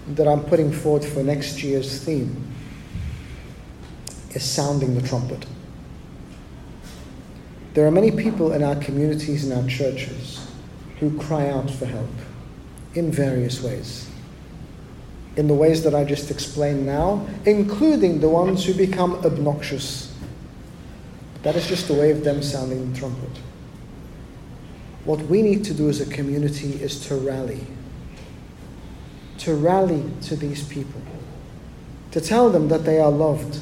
that 0.09 0.27
I'm 0.27 0.43
putting 0.43 0.71
forward 0.71 1.03
for 1.03 1.23
next 1.23 1.63
year's 1.63 2.03
theme 2.03 2.53
is 4.29 4.43
sounding 4.43 4.95
the 4.95 5.05
trumpet. 5.07 5.45
There 7.74 7.88
are 7.88 7.91
many 7.91 8.11
people 8.11 8.51
in 8.51 8.63
our 8.63 8.76
communities 8.76 9.45
and 9.45 9.53
our 9.53 9.67
churches 9.69 10.45
who 10.99 11.17
cry 11.17 11.49
out 11.49 11.69
for 11.69 11.86
help 11.86 12.09
in 12.95 13.11
various 13.11 13.61
ways. 13.63 14.09
In 15.38 15.47
the 15.47 15.53
ways 15.53 15.84
that 15.84 15.95
I 15.95 16.03
just 16.03 16.30
explained 16.30 16.86
now, 16.86 17.26
including 17.45 18.19
the 18.19 18.28
ones 18.28 18.65
who 18.65 18.74
become 18.74 19.13
obnoxious. 19.26 20.13
That 21.43 21.55
is 21.55 21.65
just 21.65 21.89
a 21.89 21.93
way 21.93 22.11
of 22.11 22.26
them 22.26 22.43
sounding 22.43 22.91
the 22.91 22.99
trumpet. 22.99 23.39
What 25.05 25.22
we 25.22 25.41
need 25.41 25.63
to 25.65 25.74
do 25.74 25.88
as 25.89 26.01
a 26.01 26.05
community 26.05 26.74
is 26.74 27.07
to 27.07 27.15
rally. 27.15 27.65
To 29.39 29.55
rally 29.55 30.03
to 30.24 30.36
these 30.36 30.67
people. 30.67 31.01
To 32.11 32.19
tell 32.19 32.49
them 32.49 32.67
that 32.67 32.84
they 32.84 32.99
are 32.99 33.09
loved. 33.09 33.59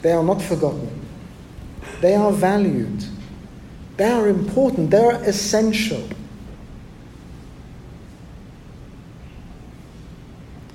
They 0.00 0.12
are 0.12 0.24
not 0.24 0.40
forgotten 0.40 1.03
they 2.04 2.14
are 2.14 2.32
valued. 2.32 3.02
They 3.96 4.10
are 4.10 4.28
important. 4.28 4.90
They 4.90 5.02
are 5.02 5.14
essential. 5.24 6.06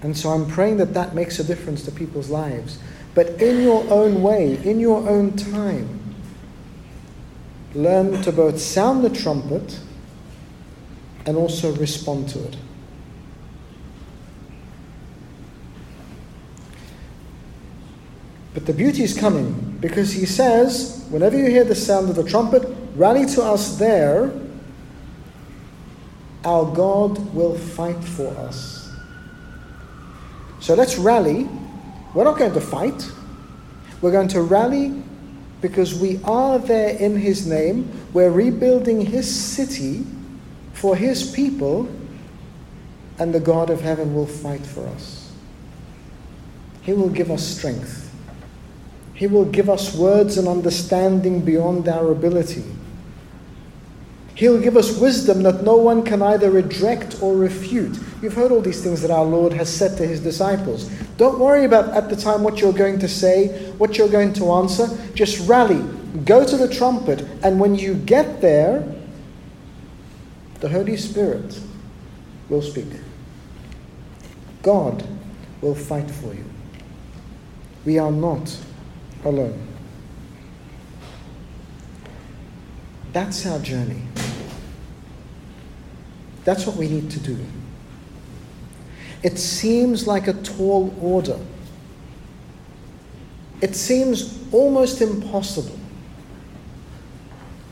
And 0.02 0.18
so 0.18 0.30
I'm 0.30 0.48
praying 0.48 0.78
that 0.78 0.96
that 0.96 1.14
makes 1.14 1.38
a 1.38 1.44
difference 1.44 1.86
to 1.86 1.92
people's 1.92 2.32
lives. 2.32 2.80
But 3.14 3.40
in 3.40 3.62
your 3.62 3.88
own 3.92 4.24
way, 4.24 4.58
in 4.64 4.80
your 4.80 5.08
own 5.08 5.38
time, 5.38 6.16
learn 7.76 8.24
to 8.24 8.32
both 8.32 8.60
sound 8.60 9.06
the 9.06 9.12
trumpet 9.12 9.80
and 11.28 11.38
also 11.38 11.76
respond 11.76 12.30
to 12.30 12.44
it. 12.44 12.58
But 18.56 18.66
the 18.66 18.74
beauty 18.74 19.04
is 19.04 19.16
coming 19.16 19.69
because 19.80 20.12
he 20.12 20.26
says, 20.26 21.06
whenever 21.10 21.38
you 21.38 21.46
hear 21.46 21.64
the 21.64 21.76
sound 21.76 22.10
of 22.10 22.16
the 22.16 22.24
trumpet, 22.24 22.64
rally 22.96 23.26
to 23.26 23.44
us 23.44 23.78
there. 23.78 24.32
Our 26.44 26.74
God 26.74 27.34
will 27.34 27.58
fight 27.58 28.02
for 28.04 28.28
us. 28.38 28.92
So 30.60 30.74
let's 30.74 30.98
rally. 30.98 31.48
We're 32.14 32.24
not 32.24 32.38
going 32.38 32.54
to 32.54 32.62
fight. 32.62 33.10
We're 34.02 34.12
going 34.12 34.28
to 34.30 34.42
rally 34.42 35.04
because 35.62 36.00
we 36.00 36.22
are 36.24 36.58
there 36.60 36.96
in 36.98 37.18
His 37.18 37.46
name. 37.46 37.92
We're 38.14 38.32
rebuilding 38.32 39.02
His 39.06 39.34
city 39.34 40.06
for 40.74 40.96
His 40.96 41.30
people, 41.32 41.90
and 43.20 43.34
the 43.34 43.40
God 43.40 43.70
of 43.70 43.82
heaven 43.82 44.16
will 44.16 44.26
fight 44.26 44.66
for 44.66 44.88
us. 44.88 45.32
He 46.82 46.94
will 46.94 47.10
give 47.10 47.30
us 47.30 47.46
strength. 47.46 48.09
He 49.20 49.28
will 49.28 49.44
give 49.44 49.70
us 49.70 49.94
words 49.94 50.38
and 50.38 50.48
understanding 50.48 51.42
beyond 51.42 51.90
our 51.90 52.10
ability. 52.10 52.64
He'll 54.34 54.62
give 54.62 54.78
us 54.78 54.98
wisdom 54.98 55.44
that 55.44 55.62
no 55.62 55.76
one 55.76 56.04
can 56.04 56.22
either 56.22 56.50
reject 56.50 57.22
or 57.22 57.36
refute. 57.36 58.00
You've 58.22 58.36
heard 58.36 58.54
all 58.54 58.62
these 58.62 58.82
things 58.82 59.02
that 59.02 59.12
our 59.12 59.26
Lord 59.26 59.52
has 59.52 59.68
said 59.68 59.98
to 59.98 60.08
his 60.08 60.22
disciples. 60.22 60.90
Don't 61.18 61.38
worry 61.38 61.66
about 61.66 61.90
at 61.90 62.08
the 62.08 62.16
time 62.16 62.44
what 62.44 62.62
you're 62.62 62.72
going 62.72 62.98
to 63.00 63.10
say, 63.10 63.70
what 63.74 63.98
you're 63.98 64.08
going 64.08 64.32
to 64.36 64.54
answer. 64.54 64.88
Just 65.16 65.46
rally, 65.50 65.84
go 66.24 66.46
to 66.46 66.56
the 66.56 66.74
trumpet, 66.74 67.28
and 67.44 67.60
when 67.60 67.76
you 67.76 67.96
get 67.96 68.40
there, 68.40 68.88
the 70.62 70.70
Holy 70.70 70.96
Spirit 70.96 71.60
will 72.48 72.62
speak. 72.62 72.88
God 74.64 75.06
will 75.60 75.76
fight 75.76 76.10
for 76.10 76.34
you. 76.34 76.46
We 77.84 78.00
are 78.00 78.14
not 78.14 78.58
alone. 79.26 79.68
That's 83.14 83.46
our 83.46 83.60
journey. 83.60 84.02
That's 86.46 86.66
what 86.66 86.76
we 86.76 86.88
need 86.88 87.12
to 87.12 87.20
do. 87.20 87.38
It 89.24 89.38
seems 89.38 90.08
like 90.08 90.28
a 90.28 90.34
tall 90.34 90.96
order. 91.02 91.40
It 93.62 93.76
seems 93.76 94.40
almost 94.54 95.02
impossible. 95.02 95.78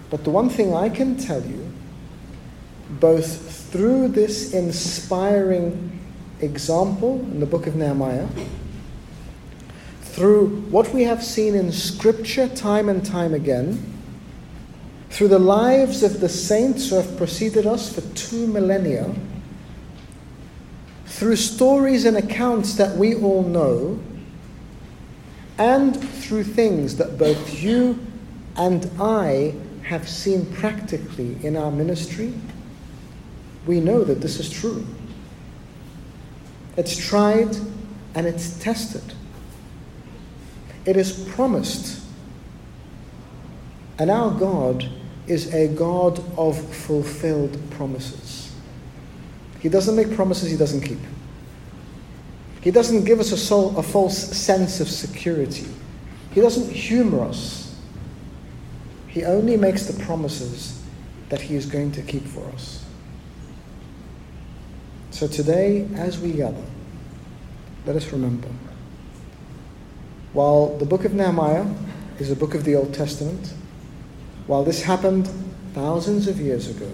But 0.10 0.24
the 0.24 0.30
one 0.30 0.50
thing 0.50 0.74
I 0.74 0.90
can 0.90 1.18
tell 1.18 1.44
you, 1.44 1.72
both 2.90 3.70
through 3.72 4.10
this 4.10 4.54
inspiring 4.54 6.00
example 6.40 7.20
in 7.32 7.40
the 7.40 7.46
book 7.46 7.68
of 7.68 7.76
Nehemiah, 7.76 8.28
through 10.18 10.48
what 10.72 10.92
we 10.96 11.04
have 11.04 11.24
seen 11.24 11.54
in 11.54 11.72
Scripture 11.72 12.50
time 12.50 12.90
and 12.90 13.06
time 13.06 13.36
again, 13.36 13.80
through 15.12 15.28
the 15.28 15.38
lives 15.38 16.02
of 16.02 16.22
the 16.22 16.28
saints 16.28 16.90
who 16.90 16.96
have 16.96 17.18
preceded 17.18 17.68
us 17.68 17.94
for 17.94 18.02
two 18.16 18.48
millennia, 18.48 19.14
through 21.06 21.36
stories 21.36 22.04
and 22.04 22.18
accounts 22.18 22.74
that 22.78 22.98
we 22.98 23.14
all 23.14 23.44
know, 23.44 24.00
and 25.60 25.96
through 25.96 26.44
things 26.44 26.98
that 26.98 27.20
both 27.20 27.62
you 27.62 28.00
and 28.56 28.90
I 29.00 29.54
have 29.84 30.10
seen 30.10 30.52
practically 30.52 31.38
in 31.46 31.56
our 31.56 31.70
ministry, 31.70 32.34
we 33.68 33.80
know 33.80 34.04
that 34.04 34.22
this 34.22 34.40
is 34.40 34.50
true. 34.50 34.84
It's 36.76 36.98
tried 36.98 37.56
and 38.16 38.26
it's 38.26 38.58
tested. 38.58 39.14
It 40.88 40.96
is 40.96 41.12
promised. 41.36 42.02
And 44.00 44.10
our 44.10 44.32
God 44.32 44.90
is 45.28 45.54
a 45.54 45.68
God 45.68 46.24
of 46.38 46.58
fulfilled 46.74 47.60
promises. 47.72 48.56
He 49.60 49.68
doesn't 49.68 49.98
make 49.98 50.16
promises 50.16 50.50
he 50.50 50.56
doesn't 50.56 50.82
keep. 50.82 51.00
He 52.62 52.72
doesn't 52.72 53.04
give 53.04 53.20
us 53.20 53.34
a, 53.34 53.38
soul, 53.38 53.78
a 53.78 53.84
false 53.84 54.18
sense 54.18 54.80
of 54.80 54.88
security. 54.88 55.68
He 56.32 56.40
doesn't 56.40 56.72
humor 56.72 57.26
us. 57.26 57.76
He 59.08 59.26
only 59.26 59.58
makes 59.58 59.88
the 59.88 60.04
promises 60.04 60.82
that 61.28 61.42
he 61.42 61.56
is 61.56 61.66
going 61.66 61.92
to 61.94 62.02
keep 62.02 62.24
for 62.24 62.46
us. 62.52 62.86
So 65.12 65.28
today, 65.28 65.86
as 65.96 66.18
we 66.20 66.32
gather, 66.32 66.64
let 67.86 67.98
us 67.98 68.10
remember 68.14 68.48
while 70.38 70.78
the 70.78 70.86
book 70.86 71.04
of 71.04 71.16
Nehemiah 71.16 71.66
is 72.20 72.30
a 72.30 72.36
book 72.36 72.54
of 72.54 72.64
the 72.64 72.76
Old 72.76 72.94
Testament, 72.94 73.56
while 74.46 74.64
this 74.64 74.84
happened 74.84 75.28
thousands 75.74 76.28
of 76.28 76.40
years 76.40 76.70
ago, 76.70 76.92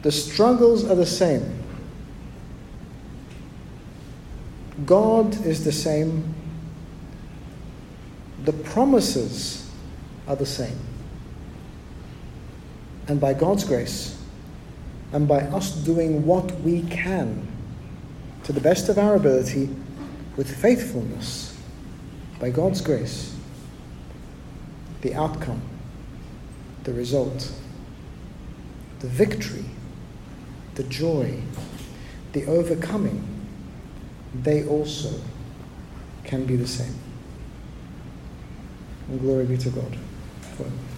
the 0.00 0.10
struggles 0.10 0.88
are 0.88 0.94
the 0.94 1.04
same. 1.04 1.62
God 4.86 5.44
is 5.44 5.62
the 5.62 5.72
same. 5.72 6.34
The 8.46 8.54
promises 8.54 9.70
are 10.26 10.36
the 10.36 10.46
same. 10.46 10.78
And 13.08 13.20
by 13.20 13.34
God's 13.34 13.64
grace, 13.64 14.18
and 15.12 15.28
by 15.28 15.40
us 15.40 15.72
doing 15.72 16.24
what 16.24 16.50
we 16.62 16.80
can 16.84 17.46
to 18.44 18.54
the 18.54 18.60
best 18.62 18.88
of 18.88 18.96
our 18.96 19.16
ability, 19.16 19.68
with 20.36 20.54
faithfulness, 20.60 21.56
by 22.40 22.50
God's 22.50 22.80
grace, 22.80 23.36
the 25.02 25.14
outcome, 25.14 25.62
the 26.84 26.92
result, 26.92 27.52
the 29.00 29.06
victory, 29.06 29.64
the 30.74 30.82
joy, 30.84 31.40
the 32.32 32.46
overcoming, 32.46 33.22
they 34.42 34.64
also 34.66 35.20
can 36.24 36.44
be 36.44 36.56
the 36.56 36.66
same. 36.66 36.94
And 39.08 39.20
glory 39.20 39.44
be 39.44 39.58
to 39.58 39.70
God 39.70 39.96
forever. 40.56 40.91